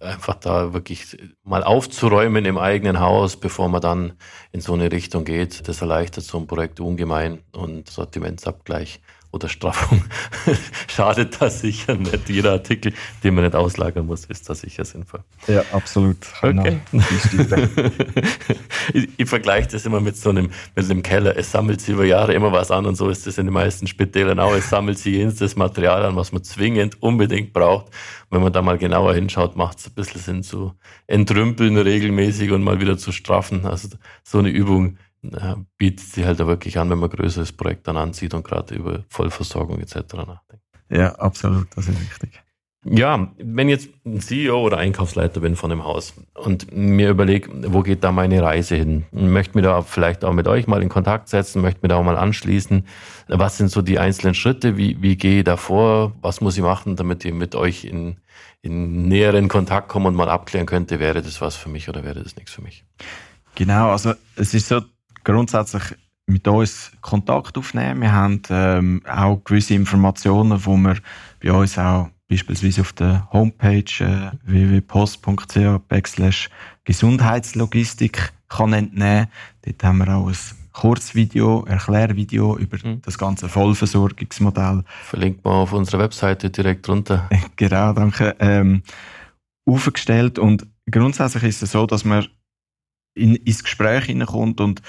Einfach 0.00 0.34
da 0.34 0.72
wirklich 0.72 1.16
mal 1.44 1.62
aufzuräumen 1.62 2.44
im 2.44 2.58
eigenen 2.58 3.00
Haus, 3.00 3.36
bevor 3.36 3.68
man 3.68 3.80
dann 3.80 4.12
in 4.52 4.60
so 4.60 4.74
eine 4.74 4.90
Richtung 4.90 5.24
geht. 5.24 5.68
Das 5.68 5.80
erleichtert 5.80 6.24
so 6.24 6.38
ein 6.38 6.46
Projekt 6.46 6.80
ungemein 6.80 7.40
und 7.52 7.88
Sortimentsabgleich 7.88 9.00
oder 9.32 9.48
Straffung 9.48 10.04
schadet 10.88 11.40
das 11.40 11.60
sicher 11.60 11.94
nicht. 11.94 12.28
Jeder 12.28 12.52
Artikel, 12.52 12.92
den 13.24 13.34
man 13.34 13.44
nicht 13.44 13.56
auslagern 13.56 14.06
muss, 14.06 14.26
ist 14.26 14.48
da 14.48 14.54
sicher 14.54 14.84
sinnvoll. 14.84 15.20
Ja, 15.48 15.64
absolut. 15.72 16.18
Okay. 16.42 16.80
ich, 18.92 19.08
ich 19.16 19.28
vergleiche 19.28 19.68
das 19.68 19.86
immer 19.86 20.00
mit 20.00 20.18
so 20.18 20.28
einem, 20.30 20.50
mit 20.76 20.90
einem 20.90 21.02
Keller. 21.02 21.36
Es 21.36 21.50
sammelt 21.50 21.80
sich 21.80 21.94
über 21.94 22.04
Jahre 22.04 22.34
immer 22.34 22.52
was 22.52 22.70
an 22.70 22.84
und 22.84 22.94
so 22.94 23.08
ist 23.08 23.26
das 23.26 23.38
in 23.38 23.46
den 23.46 23.54
meisten 23.54 23.86
Spitälern 23.86 24.38
auch. 24.38 24.54
Es 24.54 24.68
sammelt 24.68 24.98
sich 24.98 25.14
jenes 25.14 25.36
das 25.36 25.56
Material 25.56 26.04
an, 26.04 26.14
was 26.14 26.32
man 26.32 26.44
zwingend 26.44 27.02
unbedingt 27.02 27.54
braucht. 27.54 27.86
Und 27.86 28.36
wenn 28.36 28.42
man 28.42 28.52
da 28.52 28.60
mal 28.60 28.76
genauer 28.76 29.14
hinschaut, 29.14 29.56
macht 29.56 29.78
es 29.78 29.86
ein 29.86 29.94
bisschen 29.94 30.20
Sinn 30.20 30.42
zu 30.42 30.74
entrümpeln 31.06 31.78
regelmäßig 31.78 32.50
und 32.52 32.62
mal 32.62 32.80
wieder 32.80 32.98
zu 32.98 33.12
straffen. 33.12 33.64
Also 33.64 33.88
so 34.22 34.38
eine 34.38 34.50
Übung 34.50 34.98
bietet 35.78 36.06
sich 36.06 36.24
halt 36.24 36.40
da 36.40 36.46
wirklich 36.46 36.78
an, 36.78 36.90
wenn 36.90 36.98
man 36.98 37.10
ein 37.10 37.16
größeres 37.16 37.52
Projekt 37.52 37.86
dann 37.88 37.96
anzieht 37.96 38.34
und 38.34 38.44
gerade 38.44 38.74
über 38.74 39.04
Vollversorgung 39.08 39.78
etc. 39.78 39.94
nachdenkt. 40.14 40.64
Ja, 40.90 41.14
absolut, 41.14 41.68
das 41.76 41.88
ist 41.88 42.00
wichtig. 42.00 42.42
Ja, 42.84 43.32
wenn 43.38 43.68
jetzt 43.68 43.90
ein 44.04 44.20
CEO 44.20 44.60
oder 44.60 44.78
Einkaufsleiter 44.78 45.38
bin 45.38 45.54
von 45.54 45.70
einem 45.70 45.84
Haus 45.84 46.14
und 46.34 46.72
mir 46.72 47.10
überlege, 47.10 47.48
wo 47.72 47.82
geht 47.82 48.02
da 48.02 48.10
meine 48.10 48.42
Reise 48.42 48.74
hin? 48.74 49.04
Möchte 49.12 49.56
mir 49.56 49.62
da 49.62 49.82
vielleicht 49.82 50.24
auch 50.24 50.32
mit 50.32 50.48
euch 50.48 50.66
mal 50.66 50.82
in 50.82 50.88
Kontakt 50.88 51.28
setzen, 51.28 51.62
möchte 51.62 51.78
mir 51.82 51.88
da 51.88 51.96
auch 51.96 52.02
mal 52.02 52.16
anschließen. 52.16 52.84
Was 53.28 53.56
sind 53.56 53.70
so 53.70 53.82
die 53.82 54.00
einzelnen 54.00 54.34
Schritte? 54.34 54.76
Wie, 54.76 55.00
wie 55.00 55.16
gehe 55.16 55.38
ich 55.38 55.44
da 55.44 55.56
vor? 55.56 56.12
Was 56.22 56.40
muss 56.40 56.56
ich 56.56 56.62
machen, 56.64 56.96
damit 56.96 57.24
ich 57.24 57.32
mit 57.32 57.54
euch 57.54 57.84
in, 57.84 58.16
in 58.62 59.06
näheren 59.06 59.46
Kontakt 59.46 59.88
komme 59.88 60.08
und 60.08 60.16
mal 60.16 60.28
abklären 60.28 60.66
könnte, 60.66 60.98
wäre 60.98 61.22
das 61.22 61.40
was 61.40 61.54
für 61.54 61.68
mich 61.68 61.88
oder 61.88 62.02
wäre 62.02 62.20
das 62.20 62.34
nichts 62.34 62.50
für 62.50 62.62
mich? 62.62 62.84
Genau, 63.54 63.90
also 63.90 64.14
es 64.34 64.54
ist 64.54 64.66
so, 64.66 64.80
grundsätzlich 65.24 65.82
mit 66.26 66.46
uns 66.48 66.92
Kontakt 67.00 67.58
aufnehmen. 67.58 68.02
Wir 68.02 68.12
haben 68.12 68.42
ähm, 68.50 69.02
auch 69.08 69.42
gewisse 69.44 69.74
Informationen, 69.74 70.58
die 70.58 70.66
wir 70.66 70.96
bei 71.42 71.52
uns 71.52 71.78
auch 71.78 72.08
beispielsweise 72.28 72.80
auf 72.80 72.92
der 72.92 73.28
Homepage 73.32 73.84
äh, 74.00 74.30
www.post.ch 74.44 76.48
Gesundheitslogistik 76.84 78.32
kann 78.48 78.72
entnehmen. 78.72 79.28
Dort 79.62 79.84
haben 79.84 79.98
wir 79.98 80.16
auch 80.16 80.28
ein 80.28 80.36
Kurzvideo, 80.72 81.64
Erklärvideo 81.66 82.56
über 82.56 82.78
mhm. 82.82 83.02
das 83.02 83.18
ganze 83.18 83.48
Vollversorgungsmodell. 83.48 84.84
Verlinkt 85.04 85.44
man 85.44 85.54
auf 85.54 85.72
unserer 85.72 86.00
Webseite 86.00 86.50
direkt 86.50 86.88
drunter. 86.88 87.28
genau, 87.56 87.92
danke. 87.92 88.34
Ähm, 88.38 88.82
aufgestellt 89.66 90.38
und 90.38 90.66
grundsätzlich 90.90 91.44
ist 91.44 91.62
es 91.62 91.72
so, 91.72 91.86
dass 91.86 92.04
man 92.04 92.26
in, 93.14 93.36
ins 93.36 93.62
Gespräch 93.62 94.06
hineinkommt 94.06 94.60
und 94.60 94.82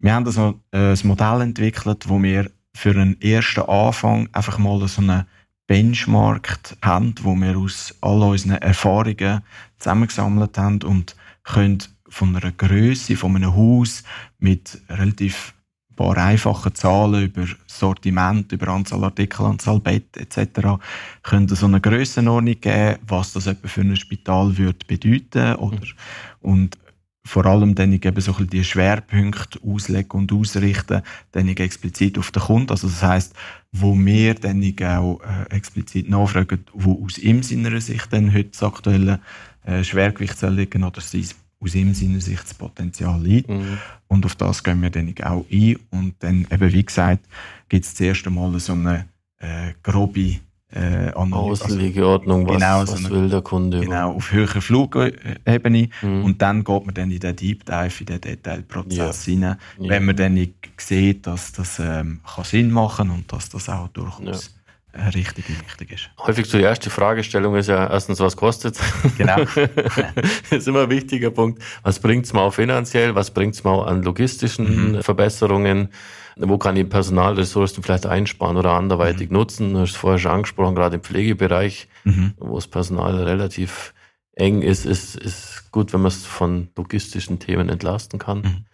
wir 0.00 0.14
haben 0.14 0.26
also 0.26 0.60
ein 0.70 0.98
Modell 1.04 1.40
entwickelt, 1.42 2.08
wo 2.08 2.22
wir 2.22 2.50
für 2.74 2.90
einen 2.90 3.20
ersten 3.20 3.62
Anfang 3.62 4.28
einfach 4.32 4.58
mal 4.58 4.86
so 4.86 5.02
einen 5.02 5.26
Benchmark 5.66 6.76
haben, 6.82 7.14
wo 7.22 7.34
wir 7.34 7.56
aus 7.58 7.94
all 8.00 8.22
unseren 8.22 8.52
Erfahrungen 8.52 9.42
zusammengesammelt 9.78 10.56
haben 10.56 10.82
und 10.82 11.16
können 11.42 11.78
von 12.08 12.34
einer 12.34 12.52
Größe 12.52 13.16
von 13.16 13.36
einem 13.36 13.54
Haus 13.54 14.02
mit 14.38 14.80
relativ 14.88 15.54
paar 15.98 16.16
einfachen 16.16 16.74
Zahlen 16.74 17.24
über 17.24 17.44
Sortiment, 17.66 18.52
über 18.52 18.68
Anzahl 18.68 19.02
Artikel, 19.02 19.44
Anzahl 19.44 19.80
Bett 19.80 20.16
etc. 20.16 20.78
können 21.22 21.48
so 21.48 21.66
eine 21.66 21.80
Grössenordnung 21.80 22.60
geben, 22.60 22.98
was 23.06 23.32
das 23.32 23.48
etwa 23.48 23.66
für 23.66 23.80
ein 23.80 23.96
Spital 23.96 24.56
würde 24.56 24.86
bedeuten 24.86 25.56
oder 25.56 25.76
mhm. 25.76 25.92
und 26.40 26.78
vor 27.28 27.44
allem 27.44 27.74
dann 27.74 27.92
ich 27.92 28.04
eben 28.06 28.20
so 28.20 28.32
ein 28.32 28.36
bisschen 28.36 28.50
die 28.50 28.64
Schwerpunkte 28.64 29.60
auslegen 29.62 30.10
und 30.12 30.32
ausrichten, 30.32 31.02
dann 31.32 31.48
ich 31.48 31.60
explizit 31.60 32.18
auf 32.18 32.30
den 32.30 32.42
Kunden. 32.42 32.70
Also 32.70 32.88
das 32.88 33.02
heißt, 33.02 33.34
wo 33.70 33.94
wir 33.94 34.34
dann 34.34 34.62
ich 34.62 34.82
auch 34.82 35.20
äh, 35.20 35.54
explizit 35.54 36.08
nachfragen, 36.08 36.64
wo 36.72 37.04
aus 37.04 37.18
ihm 37.18 37.42
seiner 37.42 37.80
Sicht 37.82 38.10
dann 38.12 38.32
heute 38.32 38.48
das 38.50 38.62
aktuelle 38.62 39.20
äh, 39.64 39.84
Schwergewicht 39.84 40.38
soll 40.38 40.54
liegen 40.54 40.84
oder 40.84 41.02
sei 41.02 41.22
aus 41.60 41.74
ihm 41.74 41.92
seiner 41.92 42.20
Sicht 42.20 42.44
das 42.44 42.54
Potenzial 42.54 43.20
liegt. 43.20 43.50
Mhm. 43.50 43.78
Und 44.06 44.24
auf 44.24 44.34
das 44.34 44.64
gehen 44.64 44.80
wir 44.80 44.90
dann 44.90 45.12
auch 45.22 45.44
ein. 45.52 45.78
Und 45.90 46.14
dann 46.20 46.46
eben, 46.50 46.72
wie 46.72 46.84
gesagt, 46.84 47.26
gibt 47.68 47.84
es 47.84 47.94
zuerst 47.94 48.26
einmal 48.26 48.58
so 48.58 48.72
eine 48.72 49.06
äh, 49.38 49.74
grobe 49.82 50.36
äh, 50.70 51.12
Außenlegeordnung, 51.12 52.46
was, 52.46 52.54
genau, 52.56 52.80
was 52.82 52.90
so 52.90 53.10
will 53.10 53.30
der 53.30 53.40
Kunde? 53.40 53.80
Genau, 53.80 54.12
auf 54.12 54.32
höherer 54.32 54.60
Flugebene. 54.60 55.88
Mhm. 56.02 56.24
Und 56.24 56.42
dann 56.42 56.62
geht 56.62 56.86
man 56.86 56.94
dann 56.94 57.10
in 57.10 57.20
den 57.20 57.36
Deep 57.36 57.64
Dive, 57.64 58.00
in 58.00 58.06
den 58.06 58.20
Detailprozess 58.20 59.26
ja. 59.26 59.32
rein, 59.32 59.56
ja. 59.78 59.88
wenn 59.90 60.04
man 60.04 60.16
dann 60.16 60.48
sieht, 60.76 61.26
dass 61.26 61.52
das 61.52 61.78
ähm, 61.78 62.20
kann 62.34 62.44
Sinn 62.44 62.70
machen 62.70 63.10
und 63.10 63.32
dass 63.32 63.48
das 63.48 63.70
auch 63.70 63.88
durchaus 63.88 64.54
ja. 64.92 65.00
äh, 65.00 65.08
richtig 65.08 65.48
wichtig 65.48 65.92
ist. 65.92 66.10
Häufig 66.18 66.44
so 66.44 66.58
die 66.58 66.64
erste 66.64 66.90
Fragestellung 66.90 67.56
ist 67.56 67.68
ja 67.68 67.88
erstens, 67.88 68.20
was 68.20 68.36
kostet 68.36 68.78
Genau. 69.16 69.36
das 69.46 69.56
ist 70.50 70.68
immer 70.68 70.82
ein 70.82 70.90
wichtiger 70.90 71.30
Punkt. 71.30 71.62
Was 71.82 71.98
bringt 71.98 72.26
es 72.26 72.34
mal 72.34 72.50
finanziell? 72.50 73.14
Was 73.14 73.30
bringt 73.30 73.54
es 73.54 73.64
mal 73.64 73.88
an 73.88 74.02
logistischen 74.02 74.92
mhm. 74.92 75.02
Verbesserungen? 75.02 75.88
Wo 76.40 76.58
kann 76.58 76.76
ich 76.76 76.88
Personalressourcen 76.88 77.82
vielleicht 77.82 78.06
einsparen 78.06 78.56
oder 78.56 78.72
anderweitig 78.72 79.30
mhm. 79.30 79.36
nutzen. 79.36 79.74
Du 79.74 79.80
hast 79.80 79.90
es 79.90 79.96
vorher 79.96 80.18
schon 80.18 80.32
angesprochen, 80.32 80.74
gerade 80.74 80.96
im 80.96 81.02
Pflegebereich, 81.02 81.88
mhm. 82.04 82.34
wo 82.38 82.54
das 82.54 82.66
Personal 82.66 83.16
relativ 83.22 83.94
eng 84.32 84.62
ist, 84.62 84.86
ist, 84.86 85.16
ist 85.16 85.70
gut, 85.72 85.92
wenn 85.92 86.00
man 86.00 86.08
es 86.08 86.24
von 86.24 86.68
logistischen 86.76 87.38
Themen 87.38 87.68
entlasten 87.68 88.18
kann. 88.18 88.38
Mhm. 88.38 88.64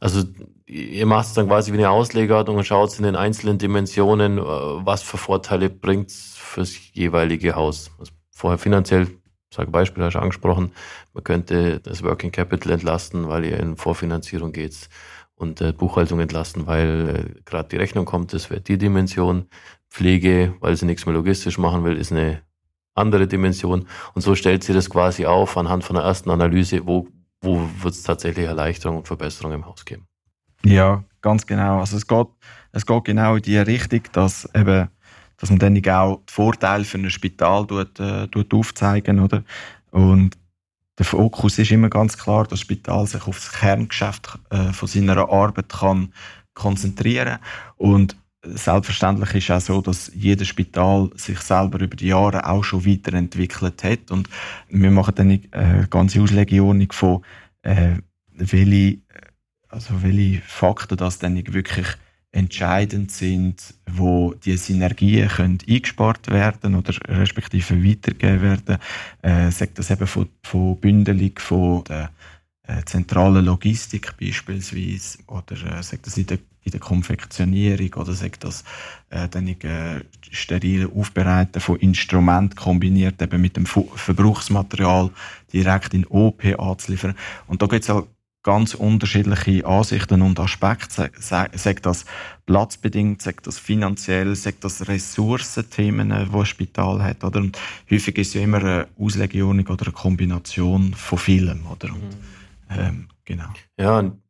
Also 0.00 0.22
ihr 0.66 1.06
macht 1.06 1.26
es 1.26 1.34
dann 1.34 1.46
quasi 1.46 1.72
wie 1.72 1.78
eine 1.78 1.90
Auslegeordnung 1.90 2.58
und 2.58 2.64
schaut 2.64 2.96
in 2.98 3.04
den 3.04 3.16
einzelnen 3.16 3.58
Dimensionen, 3.58 4.38
äh, 4.38 4.42
was 4.42 5.02
für 5.02 5.16
Vorteile 5.16 5.70
bringt 5.70 6.10
es 6.10 6.34
fürs 6.36 6.76
jeweilige 6.92 7.54
Haus. 7.54 7.90
Also 7.98 8.12
vorher 8.30 8.58
finanziell, 8.58 9.08
sage 9.52 9.70
Beispiel, 9.70 10.04
hast 10.04 10.14
du 10.14 10.18
angesprochen, 10.20 10.72
man 11.12 11.24
könnte 11.24 11.80
das 11.80 12.02
Working 12.02 12.32
Capital 12.32 12.72
entlasten, 12.72 13.28
weil 13.28 13.44
ihr 13.44 13.58
in 13.58 13.76
Vorfinanzierung 13.76 14.52
geht 14.52 14.88
und 15.36 15.60
äh, 15.60 15.72
Buchhaltung 15.72 16.20
entlasten, 16.20 16.66
weil 16.66 17.36
äh, 17.36 17.40
gerade 17.44 17.68
die 17.68 17.76
Rechnung 17.76 18.04
kommt, 18.04 18.32
das 18.32 18.50
wäre 18.50 18.60
die 18.60 18.78
Dimension. 18.78 19.46
Pflege, 19.94 20.54
weil 20.58 20.76
sie 20.76 20.86
nichts 20.86 21.06
mehr 21.06 21.14
logistisch 21.14 21.56
machen 21.56 21.84
will, 21.84 21.96
ist 21.96 22.10
eine 22.10 22.42
andere 22.94 23.28
Dimension. 23.28 23.86
Und 24.14 24.22
so 24.22 24.34
stellt 24.34 24.64
sie 24.64 24.72
das 24.72 24.90
quasi 24.90 25.24
auf 25.24 25.56
anhand 25.56 25.84
von 25.84 25.94
der 25.94 26.04
ersten 26.04 26.30
Analyse, 26.30 26.84
wo, 26.84 27.06
wo 27.40 27.68
wird 27.80 27.94
es 27.94 28.02
tatsächlich 28.02 28.46
Erleichterung 28.46 28.98
und 28.98 29.06
Verbesserung 29.06 29.52
im 29.52 29.66
Haus 29.66 29.84
geben. 29.84 30.08
Ja, 30.64 31.04
ganz 31.20 31.46
genau. 31.46 31.78
Also 31.78 31.96
es 31.96 32.06
geht, 32.06 32.26
es 32.72 32.84
geht 32.84 33.04
genau 33.04 33.36
in 33.36 33.42
die 33.42 33.58
Richtung, 33.58 34.00
dass 34.12 34.48
eben, 34.52 34.88
dass 35.36 35.50
man 35.50 35.58
dann 35.60 35.76
auch 35.88 36.22
die 36.28 36.32
Vorteile 36.32 36.84
für 36.84 36.98
ein 36.98 37.10
Spital 37.10 37.66
tut, 37.66 38.00
äh, 38.00 38.26
tut 38.28 38.52
aufzeigen, 38.52 39.20
oder? 39.20 39.44
Und 39.92 40.36
der 40.98 41.06
Fokus 41.06 41.58
ist 41.58 41.72
immer 41.72 41.90
ganz 41.90 42.16
klar, 42.16 42.44
dass 42.44 42.50
das 42.50 42.60
Spital 42.60 43.06
sich 43.06 43.26
auf 43.26 43.36
das 43.36 43.52
Kerngeschäft 43.52 44.38
äh, 44.50 44.72
von 44.72 44.88
seiner 44.88 45.28
Arbeit 45.28 45.68
kann 45.68 46.12
konzentrieren. 46.54 47.38
Und 47.76 48.16
selbstverständlich 48.44 49.34
ist 49.34 49.50
auch 49.50 49.60
so, 49.60 49.80
dass 49.80 50.12
jedes 50.14 50.48
Spital 50.48 51.10
sich 51.16 51.40
selber 51.40 51.80
über 51.80 51.96
die 51.96 52.08
Jahre 52.08 52.46
auch 52.46 52.62
schon 52.62 52.86
weiterentwickelt 52.86 53.82
hat. 53.82 54.10
Und 54.10 54.28
wir 54.68 54.90
machen 54.90 55.14
dann 55.16 55.40
eine 55.50 55.88
ganze 55.88 56.20
Auslegeordnung 56.22 56.92
von 56.92 57.24
äh, 57.62 57.96
welche, 58.32 58.98
also 59.68 60.02
welche 60.02 60.42
Fakten 60.42 60.96
das 60.96 61.18
dann 61.18 61.36
wirklich 61.52 61.86
entscheidend 62.34 63.12
sind, 63.12 63.74
wo 63.86 64.34
die 64.34 64.56
Synergien 64.56 65.28
können 65.28 65.58
eingespart 65.68 66.30
werden 66.30 66.74
oder 66.74 66.92
respektive 67.08 67.82
weitergegeben 67.82 68.42
werden. 68.42 68.78
Äh, 69.22 69.50
sagt 69.50 69.78
das 69.78 69.90
eben 69.90 70.06
von, 70.06 70.28
von 70.42 70.76
Bündelung 70.80 71.32
von 71.38 71.84
der 71.84 72.10
äh, 72.66 72.82
zentralen 72.84 73.44
Logistik 73.44 74.16
beispielsweise 74.18 75.18
oder 75.28 75.78
äh, 75.78 75.82
sagt 75.82 76.06
das 76.06 76.16
in 76.16 76.26
der, 76.26 76.38
in 76.64 76.72
der 76.72 76.80
Konfektionierung 76.80 77.94
oder 77.94 78.14
sagt 78.14 78.42
das 78.42 78.64
äh, 79.10 79.28
dann 79.28 79.46
äh, 79.46 80.00
steril 80.30 80.90
Aufbereiten 80.92 81.60
von 81.60 81.78
Instrumenten 81.78 82.56
kombiniert 82.56 83.22
eben 83.22 83.40
mit 83.40 83.56
dem 83.56 83.66
Verbrauchsmaterial 83.66 85.10
direkt 85.52 85.94
in 85.94 86.06
OP 86.06 86.44
anzuliefern. 86.58 87.14
Und 87.46 87.62
da 87.62 87.66
gibt 87.66 87.84
es 87.84 87.90
halt 87.90 88.06
ganz 88.44 88.74
unterschiedliche 88.74 89.66
Ansichten 89.66 90.22
und 90.22 90.38
Aspekte. 90.38 91.10
Sagt 91.18 91.86
das 91.86 92.04
platzbedingt, 92.46 93.20
sagt 93.20 93.48
das 93.48 93.58
finanziell, 93.58 94.36
sagt 94.36 94.62
das 94.62 94.86
Ressourcenthemen, 94.86 96.10
die 96.10 96.14
ein 96.14 96.46
Spital 96.46 97.02
hat, 97.02 97.24
oder? 97.24 97.40
Und 97.40 97.58
häufig 97.90 98.16
ist 98.18 98.28
es 98.28 98.34
ja 98.34 98.42
immer 98.42 98.58
eine 98.58 98.86
Auslegeordnung 98.98 99.66
oder 99.66 99.86
eine 99.86 99.92
Kombination 99.92 100.94
von 100.94 101.18
vielem, 101.18 101.66
oder? 101.66 101.92
Und, 101.92 102.02
mhm. 102.02 102.78
ähm, 102.78 103.08
genau. 103.24 103.48
Ja, 103.78 103.98
und 103.98 104.23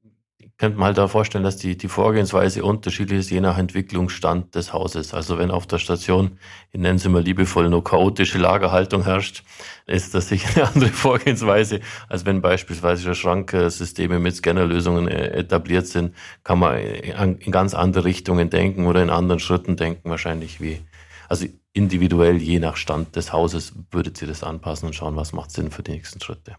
könnte 0.56 0.78
man 0.78 0.86
halt 0.86 0.98
da 0.98 1.08
vorstellen, 1.08 1.42
dass 1.42 1.56
die, 1.56 1.76
die 1.76 1.88
Vorgehensweise 1.88 2.64
unterschiedlich 2.64 3.20
ist, 3.20 3.30
je 3.30 3.40
nach 3.40 3.58
Entwicklungsstand 3.58 4.54
des 4.54 4.72
Hauses. 4.72 5.12
Also 5.12 5.36
wenn 5.38 5.50
auf 5.50 5.66
der 5.66 5.78
Station, 5.78 6.38
ich 6.70 6.80
nenne 6.80 6.96
es 6.96 7.04
immer 7.04 7.20
liebevoll, 7.20 7.68
nur 7.68 7.82
chaotische 7.82 8.38
Lagerhaltung 8.38 9.02
herrscht, 9.02 9.42
ist 9.86 10.14
das 10.14 10.28
sicher 10.28 10.48
eine 10.54 10.68
andere 10.68 10.90
Vorgehensweise, 10.90 11.80
als 12.08 12.24
wenn 12.24 12.40
beispielsweise 12.40 13.14
Schranksysteme 13.14 14.20
mit 14.20 14.36
Scannerlösungen 14.36 15.08
äh, 15.08 15.38
etabliert 15.38 15.88
sind, 15.88 16.14
kann 16.44 16.60
man 16.60 16.78
in 16.78 17.50
ganz 17.50 17.74
andere 17.74 18.04
Richtungen 18.04 18.48
denken 18.48 18.86
oder 18.86 19.02
in 19.02 19.10
anderen 19.10 19.40
Schritten 19.40 19.76
denken 19.76 20.08
wahrscheinlich 20.08 20.60
wie. 20.60 20.80
Also 21.28 21.46
individuell, 21.74 22.36
je 22.36 22.60
nach 22.60 22.76
Stand 22.76 23.16
des 23.16 23.32
Hauses, 23.32 23.72
würdet 23.90 24.22
ihr 24.22 24.28
das 24.28 24.44
anpassen 24.44 24.86
und 24.86 24.94
schauen, 24.94 25.16
was 25.16 25.32
macht 25.32 25.50
Sinn 25.50 25.70
für 25.70 25.82
die 25.82 25.90
nächsten 25.90 26.20
Schritte? 26.20 26.56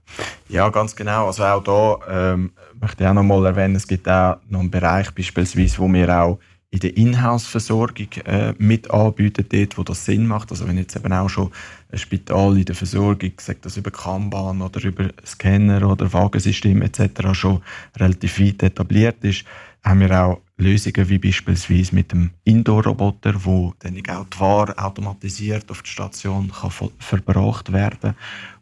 Ja, 0.49 0.69
ganz 0.69 0.95
genau. 0.95 1.27
Also 1.27 1.43
auch 1.45 1.63
da 1.63 2.33
ähm, 2.33 2.51
möchte 2.79 3.03
ich 3.03 3.09
auch 3.09 3.13
noch 3.13 3.23
mal 3.23 3.45
erwähnen, 3.45 3.75
es 3.75 3.87
gibt 3.87 4.07
auch 4.09 4.37
noch 4.49 4.59
einen 4.59 4.69
Bereich 4.69 5.11
beispielsweise, 5.11 5.79
wo 5.79 5.91
wir 5.91 6.09
auch 6.09 6.39
in 6.69 6.79
der 6.79 6.97
Inhouse-Versorgung 6.97 8.09
äh, 8.25 8.53
mit 8.57 8.91
anbieten, 8.91 9.45
dort, 9.47 9.77
wo 9.77 9.83
das 9.83 10.03
Sinn 10.03 10.27
macht. 10.27 10.51
Also 10.51 10.67
wenn 10.67 10.77
jetzt 10.77 10.97
eben 10.97 11.13
auch 11.13 11.29
schon 11.29 11.49
ein 11.89 11.97
Spital 11.97 12.57
in 12.57 12.65
der 12.65 12.75
Versorgung, 12.75 13.31
sagt 13.39 13.65
das 13.65 13.77
über 13.77 13.91
Kanban 13.91 14.61
oder 14.61 14.83
über 14.83 15.07
Scanner 15.25 15.89
oder 15.89 16.11
Wagensystem 16.11 16.81
etc. 16.81 17.31
schon 17.31 17.61
relativ 17.97 18.41
weit 18.41 18.61
etabliert 18.63 19.23
ist, 19.23 19.45
haben 19.81 20.01
wir 20.01 20.11
auch 20.21 20.41
Lösungen 20.57 21.09
wie 21.09 21.19
beispielsweise 21.19 21.93
mit 21.93 22.11
dem 22.11 22.31
Indoor-Roboter, 22.45 23.33
wo 23.43 23.73
dann 23.79 24.01
auch 24.09 24.25
die 24.25 24.39
Ware 24.39 24.77
automatisiert 24.77 25.69
auf 25.69 25.81
die 25.81 25.89
Station 25.89 26.51
kann 26.51 26.71
verbracht 26.99 27.73
werden 27.73 28.15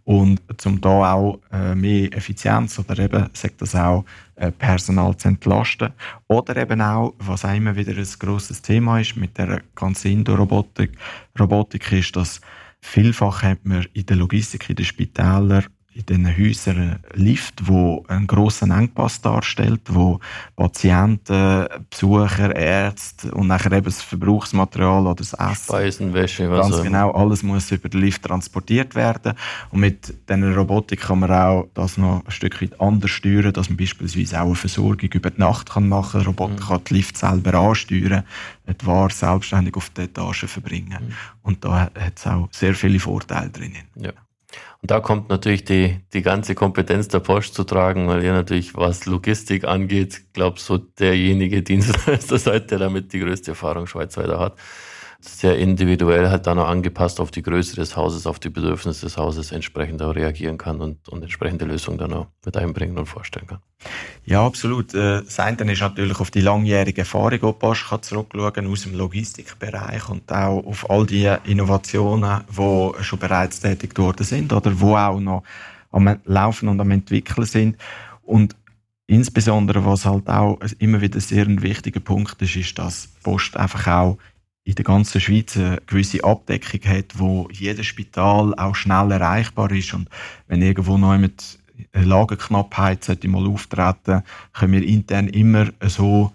und 0.05 0.41
zum 0.57 0.81
da 0.81 1.13
auch 1.13 1.39
äh, 1.51 1.75
mehr 1.75 2.13
Effizienz 2.13 2.77
oder 2.77 2.97
eben, 2.99 3.29
sagt 3.33 3.61
das 3.61 3.75
auch, 3.75 4.03
äh, 4.35 4.51
Personal 4.51 5.15
zu 5.15 5.29
entlasten. 5.29 5.93
Oder 6.27 6.57
eben 6.57 6.81
auch, 6.81 7.13
was 7.19 7.45
auch 7.45 7.53
immer 7.53 7.75
wieder 7.75 7.95
ein 7.95 8.07
grosses 8.19 8.61
Thema 8.61 8.99
ist 8.99 9.15
mit 9.15 9.37
der 9.37 9.61
ganzen 9.75 10.11
Indoor-Robotik, 10.11 10.91
Robotik 11.39 11.91
ist, 11.93 12.15
dass 12.15 12.41
vielfach 12.81 13.43
hat 13.43 13.65
man 13.65 13.85
in 13.93 14.05
der 14.05 14.17
Logistik, 14.17 14.69
in 14.69 14.75
den 14.75 14.85
Spitälern 14.85 15.65
in 15.95 16.05
diesen 16.05 16.37
Häusern 16.37 16.99
Lift, 17.13 17.67
wo 17.67 18.03
einen 18.07 18.27
grossen 18.27 18.71
Engpass 18.71 19.21
darstellt, 19.21 19.81
wo 19.89 20.19
Patienten, 20.55 21.67
Besucher, 21.89 22.55
Ärzte 22.55 23.31
und 23.31 23.47
nachher 23.47 23.71
eben 23.71 23.85
das 23.85 24.01
Verbrauchsmaterial 24.01 25.05
oder 25.05 25.15
das 25.15 25.33
Essen, 25.33 25.65
Speisenwäsche, 25.65 26.49
was 26.49 26.69
ganz 26.69 26.83
genau, 26.83 27.11
alles 27.11 27.43
muss 27.43 27.71
über 27.71 27.89
den 27.89 28.01
Lift 28.01 28.23
transportiert 28.23 28.95
werden. 28.95 29.33
Und 29.71 29.81
mit 29.81 30.13
dieser 30.27 30.55
Robotik 30.55 31.01
kann 31.01 31.19
man 31.19 31.31
auch 31.31 31.67
das 31.73 31.97
noch 31.97 32.23
ein 32.25 32.31
Stück 32.31 32.61
weit 32.61 32.79
anders 32.81 33.11
steuern, 33.11 33.53
dass 33.53 33.69
man 33.69 33.77
beispielsweise 33.77 34.41
auch 34.41 34.47
eine 34.47 34.55
Versorgung 34.55 35.09
über 35.09 35.29
die 35.29 35.39
Nacht 35.39 35.69
kann 35.69 35.87
machen 35.87 36.11
kann. 36.11 36.21
Der 36.21 36.27
Roboter 36.27 36.53
mhm. 36.53 36.67
kann 36.67 36.83
die 36.89 36.93
Lift 36.95 37.17
selber 37.17 37.53
ansteuern, 37.53 38.23
die 38.67 38.85
Ware 38.87 39.11
selbstständig 39.11 39.75
auf 39.75 39.89
die 39.91 40.01
Etage 40.01 40.45
verbringen. 40.45 40.97
Mhm. 41.07 41.13
Und 41.43 41.65
da 41.65 41.81
hat 41.81 42.13
es 42.15 42.25
auch 42.25 42.47
sehr 42.51 42.73
viele 42.73 42.99
Vorteile 42.99 43.49
drin. 43.49 43.75
Ja. 43.95 44.11
Und 44.83 44.91
da 44.91 44.99
kommt 44.99 45.29
natürlich 45.29 45.63
die, 45.63 46.01
die 46.11 46.21
ganze 46.21 46.55
Kompetenz 46.55 47.07
der 47.07 47.19
Post 47.19 47.53
zu 47.55 47.63
tragen, 47.63 48.09
weil 48.09 48.21
ihr 48.21 48.33
natürlich, 48.33 48.75
was 48.75 49.05
Logistik 49.05 49.63
angeht, 49.63 50.33
glaub 50.33 50.59
so 50.59 50.77
derjenige 50.77 51.63
Dienstleister 51.63 52.37
seid, 52.37 52.69
der 52.69 52.79
damit 52.79 53.13
die 53.13 53.19
größte 53.19 53.51
Erfahrung 53.51 53.87
schweizweit 53.87 54.27
hat 54.27 54.57
sehr 55.25 55.57
individuell 55.57 56.29
halt 56.29 56.47
dann 56.47 56.59
auch 56.59 56.67
angepasst 56.67 57.19
auf 57.19 57.31
die 57.31 57.41
Größe 57.41 57.75
des 57.75 57.95
Hauses, 57.95 58.27
auf 58.27 58.39
die 58.39 58.49
Bedürfnisse 58.49 59.05
des 59.05 59.17
Hauses 59.17 59.51
entsprechend 59.51 60.01
auch 60.01 60.15
reagieren 60.15 60.57
kann 60.57 60.81
und, 60.81 61.07
und 61.09 61.23
entsprechende 61.23 61.65
Lösungen 61.65 61.97
dann 61.97 62.13
auch 62.13 62.27
mit 62.45 62.57
einbringen 62.57 62.97
und 62.97 63.05
vorstellen 63.05 63.47
kann. 63.47 63.59
Ja, 64.25 64.45
absolut. 64.45 64.93
Äh, 64.93 65.23
das 65.23 65.39
eine 65.39 65.71
ist 65.71 65.81
natürlich 65.81 66.19
auf 66.19 66.31
die 66.31 66.41
langjährige 66.41 67.01
Erfahrung, 67.01 67.31
die 67.31 67.37
Bosch 67.37 67.89
kann 67.89 68.01
zurückschauen 68.01 68.67
aus 68.67 68.83
dem 68.83 68.95
Logistikbereich 68.95 70.09
und 70.09 70.31
auch 70.31 70.65
auf 70.65 70.89
all 70.89 71.05
die 71.05 71.33
Innovationen, 71.45 72.41
die 72.49 73.03
schon 73.03 73.19
bereits 73.19 73.59
tätig 73.59 73.97
worden 73.97 74.23
sind 74.23 74.51
oder 74.51 74.79
wo 74.79 74.95
auch 74.95 75.19
noch 75.19 75.43
am 75.91 76.19
Laufen 76.25 76.69
und 76.69 76.79
am 76.81 76.91
Entwickeln 76.91 77.45
sind. 77.45 77.77
Und 78.23 78.55
insbesondere, 79.07 79.85
was 79.85 80.05
halt 80.05 80.27
auch 80.27 80.59
immer 80.79 81.01
wieder 81.01 81.19
sehr 81.19 81.45
ein 81.45 81.61
wichtiger 81.61 81.99
Punkt 81.99 82.41
ist, 82.41 82.55
ist, 82.55 82.77
dass 82.79 83.07
Post 83.21 83.57
einfach 83.57 83.87
auch 83.87 84.17
in 84.65 84.75
der 84.75 84.85
ganzen 84.85 85.19
Schweiz 85.19 85.57
eine 85.57 85.81
gewisse 85.85 86.23
Abdeckung 86.23 86.81
hat, 86.89 87.19
wo 87.19 87.49
jedes 87.51 87.85
Spital 87.85 88.53
auch 88.55 88.75
schnell 88.75 89.11
erreichbar 89.11 89.71
ist. 89.71 89.93
Und 89.93 90.09
wenn 90.47 90.61
irgendwo 90.61 90.97
noch 90.97 91.17
mit 91.17 91.59
Lagerknappheit 91.93 93.03
sollte 93.03 93.27
mal 93.27 93.45
auftreten, 93.45 94.23
können 94.53 94.73
wir 94.73 94.83
intern 94.83 95.27
immer 95.27 95.67
so 95.81 96.33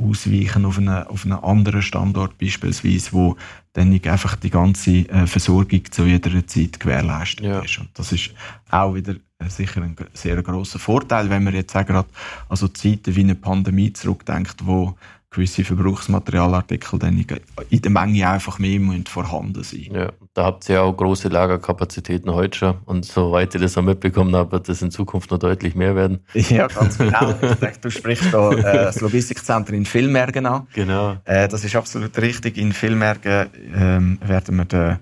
ausweichen 0.00 0.64
auf 0.64 0.78
einen, 0.78 1.04
auf 1.04 1.24
einen 1.24 1.34
anderen 1.34 1.82
Standort 1.82 2.38
beispielsweise, 2.38 3.12
wo 3.12 3.36
dann 3.72 3.92
einfach 3.92 4.36
die 4.36 4.50
ganze 4.50 4.90
äh, 5.08 5.26
Versorgung 5.26 5.82
zu 5.90 6.04
jeder 6.04 6.46
Zeit 6.46 6.80
gewährleistet 6.80 7.44
ja. 7.44 7.60
ist. 7.60 7.78
Und 7.78 7.90
das 7.94 8.12
ist 8.12 8.30
auch 8.70 8.94
wieder 8.94 9.14
äh, 9.38 9.48
sicher 9.48 9.82
ein 9.82 9.96
sehr 10.14 10.40
großer 10.42 10.78
Vorteil, 10.78 11.30
wenn 11.30 11.44
man 11.44 11.54
jetzt 11.54 11.76
auch 11.76 11.86
gerade 11.86 12.08
also 12.48 12.68
Zeiten 12.68 13.14
wie 13.14 13.20
eine 13.20 13.34
Pandemie 13.34 13.92
zurückdenkt, 13.92 14.66
wo 14.66 14.96
gewisse 15.30 15.64
Verbrauchsmaterialartikel 15.64 16.98
dann 16.98 17.24
in 17.70 17.82
der 17.82 17.90
Menge 17.90 18.28
einfach 18.28 18.58
mehr 18.58 18.80
vorhanden 19.06 19.62
sein 19.62 19.88
Ja, 19.92 20.12
da 20.34 20.44
habt 20.44 20.68
ihr 20.68 20.76
ja 20.76 20.82
auch 20.82 20.96
große 20.96 21.28
Lagerkapazitäten 21.28 22.32
heute 22.32 22.56
schon. 22.56 22.74
Und 22.86 23.04
soweit 23.04 23.54
ich 23.54 23.60
das 23.60 23.76
auch 23.76 23.82
mitbekommen 23.82 24.34
habe, 24.34 24.52
wird 24.52 24.68
das 24.68 24.80
in 24.80 24.90
Zukunft 24.90 25.30
noch 25.30 25.38
deutlich 25.38 25.74
mehr 25.74 25.94
werden. 25.94 26.20
Ja, 26.48 26.66
ganz 26.66 26.96
genau. 26.96 27.34
ich 27.42 27.58
denke, 27.58 27.78
du 27.82 27.90
sprichst 27.90 28.32
da 28.32 28.50
äh, 28.52 28.62
das 28.62 29.00
Logistikzentrum 29.00 29.76
in 29.76 29.84
Villmergen 29.84 30.46
an. 30.46 30.66
Genau. 30.72 31.16
Äh, 31.24 31.46
das 31.46 31.62
ist 31.62 31.76
absolut 31.76 32.16
richtig. 32.18 32.56
In 32.56 32.72
Villmergen 32.72 33.50
ähm, 33.74 34.18
werden 34.24 34.56
wir 34.56 34.64
den 34.64 34.98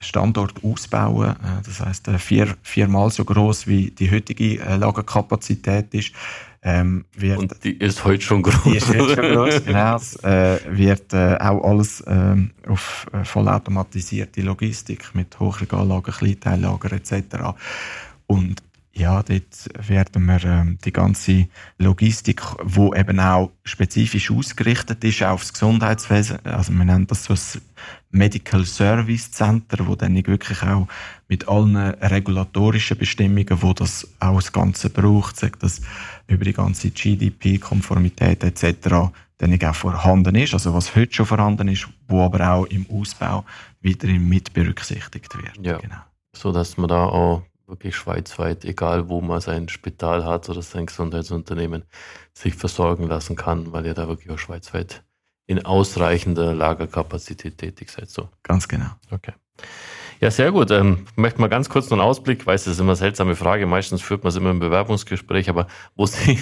Standort 0.00 0.64
ausbauen. 0.64 1.30
Äh, 1.30 1.62
das 1.64 1.80
heißt 1.80 2.08
äh, 2.08 2.18
vier, 2.18 2.56
viermal 2.62 3.10
so 3.10 3.24
groß 3.24 3.66
wie 3.66 3.90
die 3.90 4.10
heutige 4.10 4.60
äh, 4.60 4.76
Lagerkapazität 4.76 5.92
ist. 5.94 6.12
Ähm, 6.62 7.06
wird, 7.14 7.38
und 7.38 7.64
die 7.64 7.72
ist 7.72 8.04
heute 8.04 8.22
schon 8.22 8.42
groß. 8.42 8.64
Die 8.64 8.76
ist 8.76 8.88
heute 8.88 9.14
schon 9.14 9.34
groß, 9.34 9.64
genau. 9.64 9.96
Es 9.96 10.16
äh, 10.16 10.58
wird 10.68 11.12
äh, 11.14 11.36
auch 11.36 11.64
alles 11.64 12.04
ähm, 12.06 12.50
auf 12.68 13.06
äh, 13.12 13.24
vollautomatisierte 13.24 14.42
Logistik 14.42 15.14
mit 15.14 15.38
Hochregallager, 15.40 16.12
Kleinteillager 16.12 16.92
etc. 16.92 17.14
Und 18.26 18.62
ja, 18.92 19.22
dort 19.22 19.88
werden 19.88 20.24
wir 20.26 20.44
ähm, 20.44 20.78
die 20.84 20.92
ganze 20.92 21.46
Logistik, 21.78 22.42
wo 22.62 22.92
eben 22.92 23.20
auch 23.20 23.52
spezifisch 23.64 24.30
ausgerichtet 24.30 25.04
ist 25.04 25.22
auf 25.22 25.42
das 25.42 25.52
Gesundheitswesen, 25.52 26.44
also 26.44 26.72
wir 26.72 26.84
nennen 26.84 27.06
das 27.06 27.24
so 27.24 27.34
ein 27.34 27.62
Medical 28.10 28.64
Service 28.64 29.30
Center, 29.30 29.86
wo 29.86 29.94
dann 29.94 30.14
wirklich 30.14 30.62
auch 30.62 30.88
mit 31.28 31.46
allen 31.48 31.76
regulatorischen 31.76 32.98
Bestimmungen, 32.98 33.62
wo 33.62 33.72
das 33.72 34.08
auch 34.18 34.36
das 34.36 34.52
Ganze 34.52 34.90
braucht, 34.90 35.36
sagt 35.36 35.62
das 35.62 35.80
über 36.26 36.44
die 36.44 36.52
ganze 36.52 36.90
GDP-Konformität 36.90 38.42
etc. 38.42 39.12
dann 39.38 39.62
auch 39.62 39.74
vorhanden 39.74 40.34
ist, 40.34 40.52
also 40.52 40.74
was 40.74 40.96
heute 40.96 41.14
schon 41.14 41.26
vorhanden 41.26 41.68
ist, 41.68 41.88
wo 42.08 42.24
aber 42.24 42.50
auch 42.50 42.64
im 42.66 42.86
Ausbau 42.90 43.44
weiterhin 43.82 44.28
mit 44.28 44.52
berücksichtigt 44.52 45.32
wird. 45.36 45.64
Ja, 45.64 45.78
genau. 45.78 45.96
so 46.34 46.50
dass 46.50 46.76
man 46.76 46.88
da 46.88 47.04
auch 47.04 47.44
wirklich 47.70 47.96
schweizweit, 47.96 48.64
egal 48.64 49.08
wo 49.08 49.20
man 49.20 49.40
sein 49.40 49.68
Spital 49.68 50.24
hat 50.24 50.48
oder 50.48 50.62
sein 50.62 50.86
Gesundheitsunternehmen, 50.86 51.84
sich 52.32 52.54
versorgen 52.54 53.06
lassen 53.06 53.36
kann, 53.36 53.72
weil 53.72 53.86
ihr 53.86 53.94
da 53.94 54.08
wirklich 54.08 54.30
auch 54.30 54.38
schweizweit 54.38 55.02
in 55.46 55.64
ausreichender 55.64 56.54
Lagerkapazität 56.54 57.58
tätig 57.58 57.90
seid. 57.90 58.08
So. 58.08 58.28
Ganz 58.42 58.68
genau. 58.68 58.90
Okay. 59.10 59.32
Ja, 60.22 60.30
sehr 60.30 60.52
gut. 60.52 60.70
Ähm, 60.70 61.06
möchte 61.16 61.40
mal 61.40 61.48
ganz 61.48 61.70
kurz 61.70 61.88
noch 61.88 61.96
einen 61.96 62.06
Ausblick. 62.06 62.40
Ich 62.40 62.46
weiß, 62.46 62.64
das 62.64 62.74
ist 62.74 62.80
immer 62.80 62.90
eine 62.90 62.96
seltsame 62.96 63.36
Frage. 63.36 63.64
Meistens 63.64 64.02
führt 64.02 64.22
man 64.22 64.28
es 64.28 64.36
immer 64.36 64.50
im 64.50 64.58
Bewerbungsgespräch, 64.58 65.48
aber 65.48 65.66
wo, 65.96 66.04
sie, 66.04 66.38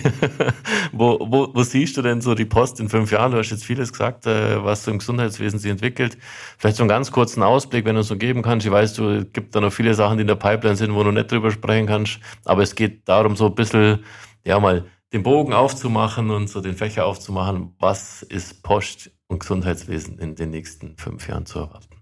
wo, 0.92 1.16
wo, 1.20 1.54
wo 1.54 1.62
siehst 1.62 1.96
du 1.96 2.02
denn 2.02 2.20
so 2.20 2.34
die 2.34 2.44
Post 2.44 2.80
in 2.80 2.88
fünf 2.88 3.12
Jahren? 3.12 3.30
Du 3.30 3.38
hast 3.38 3.50
jetzt 3.50 3.64
vieles 3.64 3.92
gesagt, 3.92 4.26
äh, 4.26 4.64
was 4.64 4.82
so 4.82 4.90
im 4.90 4.98
Gesundheitswesen 4.98 5.60
sich 5.60 5.70
entwickelt. 5.70 6.18
Vielleicht 6.58 6.76
so 6.76 6.82
einen 6.82 6.88
ganz 6.88 7.12
kurzen 7.12 7.44
Ausblick, 7.44 7.84
wenn 7.84 7.94
du 7.94 8.00
es 8.00 8.08
so 8.08 8.16
geben 8.16 8.42
kannst. 8.42 8.66
Ich 8.66 8.72
weiß, 8.72 8.94
du 8.94 9.24
gibt 9.26 9.54
da 9.54 9.60
noch 9.60 9.72
viele 9.72 9.94
Sachen, 9.94 10.18
die 10.18 10.22
in 10.22 10.26
der 10.26 10.34
Pipeline 10.34 10.74
sind, 10.74 10.92
wo 10.92 11.04
du 11.04 11.12
nicht 11.12 11.30
drüber 11.30 11.52
sprechen 11.52 11.86
kannst. 11.86 12.18
Aber 12.46 12.64
es 12.64 12.74
geht 12.74 13.08
darum, 13.08 13.36
so 13.36 13.46
ein 13.46 13.54
bisschen, 13.54 14.00
ja, 14.44 14.58
mal 14.58 14.86
den 15.12 15.22
Bogen 15.22 15.52
aufzumachen 15.52 16.30
und 16.30 16.50
so 16.50 16.60
den 16.60 16.74
Fächer 16.74 17.06
aufzumachen. 17.06 17.76
Was 17.78 18.22
ist 18.22 18.64
Post 18.64 19.12
und 19.28 19.38
Gesundheitswesen 19.38 20.18
in 20.18 20.34
den 20.34 20.50
nächsten 20.50 20.96
fünf 20.96 21.28
Jahren 21.28 21.46
zu 21.46 21.60
erwarten? 21.60 21.97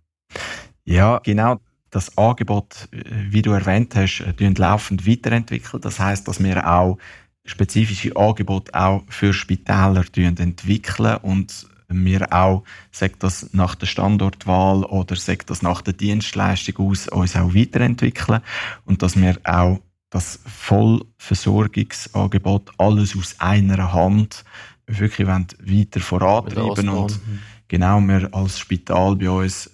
Ja, 0.86 1.18
genau. 1.18 1.60
Das 1.90 2.16
Angebot, 2.16 2.88
äh, 2.92 3.02
wie 3.30 3.42
du 3.42 3.50
erwähnt 3.50 3.94
hast, 3.94 4.20
äh, 4.20 4.48
laufend 4.56 5.06
weiterentwickeln. 5.06 5.82
Das 5.82 6.00
heißt, 6.00 6.26
dass 6.26 6.42
wir 6.42 6.66
auch 6.66 6.96
spezifische 7.44 8.16
Angebote 8.16 8.72
auch 8.74 9.02
für 9.08 9.34
Spitäler 9.34 10.04
entwickeln 10.16 11.18
und 11.22 11.66
wir 11.88 12.32
auch, 12.32 12.64
sagt 12.90 13.22
das 13.22 13.50
nach 13.52 13.76
der 13.76 13.86
Standortwahl 13.86 14.82
oder 14.84 15.14
sagt 15.14 15.50
das 15.50 15.62
nach 15.62 15.82
der 15.82 15.92
Dienstleistung 15.92 16.90
aus, 16.90 17.06
uns 17.08 17.36
auch 17.36 17.54
weiterentwickeln 17.54 18.40
und 18.84 19.02
dass 19.02 19.14
wir 19.16 19.38
auch 19.44 19.78
das 20.10 20.40
Vollversorgungsangebot 20.46 22.72
alles 22.78 23.16
aus 23.16 23.36
einer 23.38 23.92
Hand 23.92 24.44
wirklich 24.86 25.28
weiter 25.28 26.00
vorantreiben 26.00 26.88
und 26.88 27.20
genau 27.68 28.00
wir 28.00 28.28
als 28.32 28.58
Spital 28.58 29.14
bei 29.16 29.30
uns 29.30 29.70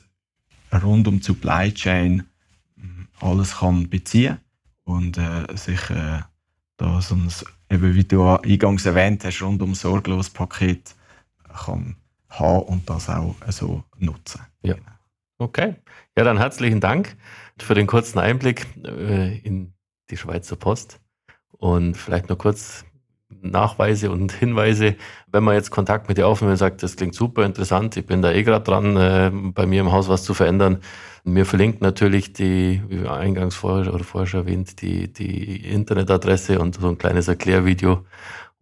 rund 0.79 1.09
um 1.09 1.21
Supply 1.21 1.73
Chain 1.73 2.25
mm, 2.77 3.03
alles 3.21 3.59
kann 3.59 3.89
beziehen 3.89 4.39
und 4.85 5.19
äh, 5.19 5.47
sich 5.57 5.91
äh, 5.91 6.21
da 6.77 7.01
so 7.01 7.15
ein, 7.15 7.29
eben 7.71 7.95
wie 7.95 8.05
du 8.05 8.27
eingangs 8.27 8.87
erwähnt 8.87 9.25
hast, 9.25 9.43
rund 9.43 9.63
um 9.63 9.75
sorglos 9.75 10.31
Paket 10.31 10.95
kann 11.67 11.97
haben 12.29 12.63
und 12.63 12.89
das 12.89 13.09
auch 13.09 13.37
so 13.49 13.85
nutzen. 13.99 14.41
Ja. 14.63 14.77
Okay. 15.39 15.77
Ja, 16.17 16.25
dann 16.25 16.39
herzlichen 16.39 16.81
Dank 16.81 17.17
für 17.59 17.75
den 17.75 17.87
kurzen 17.87 18.19
Einblick 18.19 18.67
äh, 18.85 19.39
in 19.39 19.75
die 20.11 20.17
Schweizer 20.17 20.57
Post 20.57 21.01
und 21.53 21.97
vielleicht 21.97 22.29
noch 22.29 22.39
kurz 22.39 22.85
Nachweise 23.42 24.11
und 24.11 24.33
Hinweise, 24.33 24.96
wenn 25.31 25.44
man 25.44 25.55
jetzt 25.55 25.70
Kontakt 25.70 26.09
mit 26.09 26.18
dir 26.18 26.26
aufnimmt 26.26 26.52
und 26.52 26.57
sagt, 26.57 26.83
das 26.83 26.96
klingt 26.96 27.14
super 27.14 27.44
interessant, 27.44 27.96
ich 27.96 28.07
bin 28.07 28.22
da 28.22 28.33
eh 28.33 28.42
gerade 28.42 28.64
dran, 28.64 28.96
äh, 28.96 29.31
bei 29.33 29.66
mir 29.66 29.81
im 29.81 29.92
Haus 29.92 30.09
was 30.09 30.24
zu 30.24 30.35
verändern. 30.35 30.78
Mir 31.24 31.46
verlinkt 31.46 31.83
natürlich 31.83 32.33
die, 32.33 32.83
wie 32.88 33.07
eingangs 33.07 33.55
vorher 33.55 33.94
oder 33.94 34.02
vorher 34.02 34.26
schon 34.26 34.40
erwähnt, 34.40 34.83
die, 34.83 35.12
die 35.12 35.68
Internetadresse 35.70 36.59
und 36.59 36.74
so 36.81 36.88
ein 36.88 36.98
kleines 36.98 37.28
Erklärvideo 37.28 38.05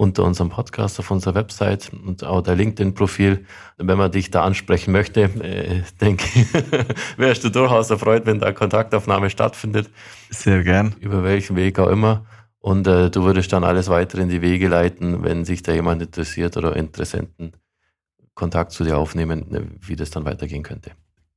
unter 0.00 0.24
unserem 0.24 0.48
Podcast 0.48 0.98
auf 0.98 1.10
unserer 1.10 1.34
Website 1.34 1.90
und 1.92 2.24
auch 2.24 2.40
der 2.40 2.56
LinkedIn-Profil. 2.56 3.44
Wenn 3.76 3.98
man 3.98 4.10
dich 4.10 4.30
da 4.30 4.44
ansprechen 4.44 4.92
möchte, 4.92 5.24
äh, 5.24 5.82
denke 6.00 6.24
ich, 6.34 6.46
wärst 7.18 7.44
du 7.44 7.50
durchaus 7.50 7.90
erfreut, 7.90 8.24
wenn 8.24 8.40
da 8.40 8.50
Kontaktaufnahme 8.52 9.28
stattfindet. 9.28 9.90
Sehr 10.30 10.64
gern. 10.64 10.94
Über 11.00 11.22
welchen 11.22 11.54
Weg 11.54 11.78
auch 11.78 11.88
immer. 11.88 12.24
Und 12.61 12.87
äh, 12.87 13.11
du 13.11 13.25
würdest 13.25 13.53
dann 13.53 13.64
alles 13.64 13.88
weitere 13.88 14.23
in 14.23 14.29
die 14.29 14.42
Wege 14.42 14.68
leiten, 14.68 15.25
wenn 15.25 15.44
sich 15.44 15.62
da 15.62 15.73
jemand 15.73 16.03
interessiert 16.03 16.57
oder 16.57 16.77
Interessenten 16.77 17.53
Kontakt 18.35 18.73
zu 18.73 18.85
dir 18.85 18.96
aufnehmen, 18.96 19.46
ne, 19.49 19.66
wie 19.81 19.96
das 19.96 20.11
dann 20.11 20.25
weitergehen 20.25 20.62
könnte. 20.62 20.92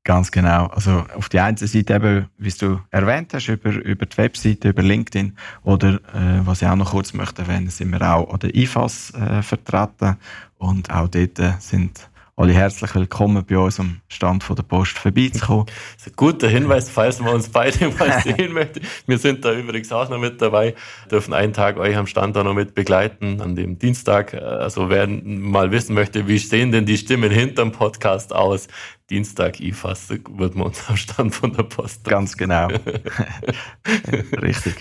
Ganz 0.05 0.31
genau. 0.31 0.67
Also 0.67 1.05
auf 1.15 1.29
die 1.29 1.39
einen 1.39 1.55
Seite 1.55 1.95
eben, 1.95 2.27
wie 2.37 2.51
du 2.51 2.79
erwähnt 2.91 3.33
hast, 3.33 3.47
über, 3.47 3.71
über 3.71 4.05
die 4.05 4.17
Webseite, 4.17 4.69
über 4.69 4.81
LinkedIn 4.81 5.37
oder 5.63 5.93
äh, 6.13 6.45
was 6.45 6.61
ich 6.61 6.67
auch 6.67 6.75
noch 6.75 6.91
kurz 6.91 7.13
möchte 7.13 7.43
erwähnen, 7.43 7.69
sind 7.69 7.91
wir 7.91 8.01
auch 8.01 8.33
an 8.33 8.39
der 8.39 8.53
IFAS 8.53 9.13
äh, 9.13 9.41
vertreten 9.41 10.17
und 10.57 10.89
auch 10.89 11.07
dort 11.07 11.39
äh, 11.39 11.53
sind 11.59 12.09
alle 12.35 12.53
herzlich 12.53 12.95
willkommen 12.95 13.45
bei 13.45 13.57
uns 13.57 13.79
am 13.79 14.01
Stand 14.07 14.43
von 14.43 14.55
der 14.55 14.63
Post 14.63 14.97
vorbeizukommen. 14.97 15.67
Das 15.67 16.07
ist 16.07 16.13
ein 16.13 16.15
guter 16.15 16.49
Hinweis, 16.49 16.89
falls 16.89 17.19
man 17.19 17.35
uns 17.35 17.49
beide 17.49 17.89
mal 17.99 18.21
sehen 18.23 18.53
möchte. 18.53 18.81
Wir 19.05 19.19
sind 19.19 19.45
da 19.45 19.53
übrigens 19.53 19.91
auch 19.91 20.09
noch 20.09 20.17
mit 20.17 20.41
dabei, 20.41 20.73
dürfen 21.11 21.33
einen 21.33 21.53
Tag 21.53 21.77
euch 21.77 21.95
am 21.95 22.07
Stand 22.07 22.35
auch 22.35 22.43
noch 22.43 22.55
mit 22.55 22.73
begleiten 22.73 23.39
an 23.39 23.55
dem 23.55 23.77
Dienstag. 23.77 24.33
Also 24.33 24.89
wer 24.89 25.07
mal 25.07 25.71
wissen 25.71 25.93
möchte, 25.93 26.27
wie 26.27 26.39
sehen 26.39 26.71
denn 26.71 26.87
die 26.87 26.97
Stimmen 26.97 27.29
hinterm 27.29 27.71
Podcast 27.71 28.33
aus, 28.33 28.67
Dienstag 29.09 29.59
IFAS 29.59 30.09
wird 30.09 30.55
man 30.55 30.67
uns 30.67 30.87
am 30.87 30.95
Stand 30.95 31.35
von 31.35 31.53
der 31.53 31.63
Post. 31.63 32.05
Ganz 32.05 32.37
genau. 32.37 32.67
Richtig. 34.41 34.75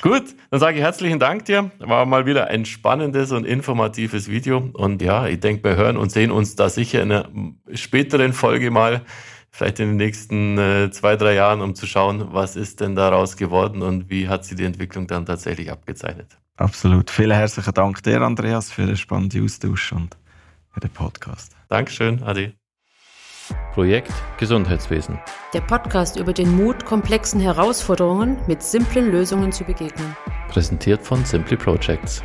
Gut, 0.00 0.24
dann 0.50 0.60
sage 0.60 0.78
ich 0.78 0.82
herzlichen 0.82 1.18
Dank 1.18 1.44
dir. 1.44 1.70
War 1.78 2.06
mal 2.06 2.24
wieder 2.24 2.48
ein 2.48 2.64
spannendes 2.64 3.32
und 3.32 3.44
informatives 3.44 4.28
Video. 4.28 4.70
Und 4.72 5.02
ja, 5.02 5.26
ich 5.26 5.40
denke, 5.40 5.64
wir 5.64 5.76
hören 5.76 5.98
und 5.98 6.10
sehen 6.10 6.30
uns 6.30 6.56
da 6.56 6.70
sicher 6.70 7.02
in 7.02 7.12
einer 7.12 7.28
späteren 7.74 8.32
Folge 8.32 8.70
mal, 8.70 9.02
vielleicht 9.50 9.80
in 9.80 9.88
den 9.88 9.96
nächsten 9.96 10.58
äh, 10.58 10.90
zwei, 10.90 11.16
drei 11.16 11.34
Jahren, 11.34 11.60
um 11.60 11.74
zu 11.74 11.86
schauen, 11.86 12.28
was 12.32 12.56
ist 12.56 12.80
denn 12.80 12.94
daraus 12.94 13.36
geworden 13.36 13.82
und 13.82 14.08
wie 14.10 14.28
hat 14.28 14.44
sich 14.44 14.56
die 14.56 14.64
Entwicklung 14.64 15.06
dann 15.06 15.26
tatsächlich 15.26 15.70
abgezeichnet. 15.70 16.38
Absolut. 16.56 17.10
Vielen 17.10 17.32
herzlichen 17.32 17.74
Dank 17.74 18.02
dir, 18.02 18.20
Andreas, 18.22 18.72
für 18.72 18.86
den 18.86 18.96
spannenden 18.96 19.44
Austausch 19.44 19.92
und 19.92 20.16
für 20.70 20.80
den 20.80 20.90
Podcast. 20.90 21.54
Dankeschön, 21.68 22.22
Adi. 22.22 22.54
Projekt 23.72 24.12
Gesundheitswesen. 24.38 25.18
Der 25.52 25.60
Podcast 25.60 26.18
über 26.18 26.32
den 26.32 26.56
Mut, 26.56 26.84
komplexen 26.84 27.40
Herausforderungen 27.40 28.38
mit 28.46 28.62
simplen 28.62 29.10
Lösungen 29.10 29.52
zu 29.52 29.64
begegnen. 29.64 30.16
Präsentiert 30.48 31.02
von 31.02 31.24
Simply 31.24 31.56
Projects. 31.56 32.22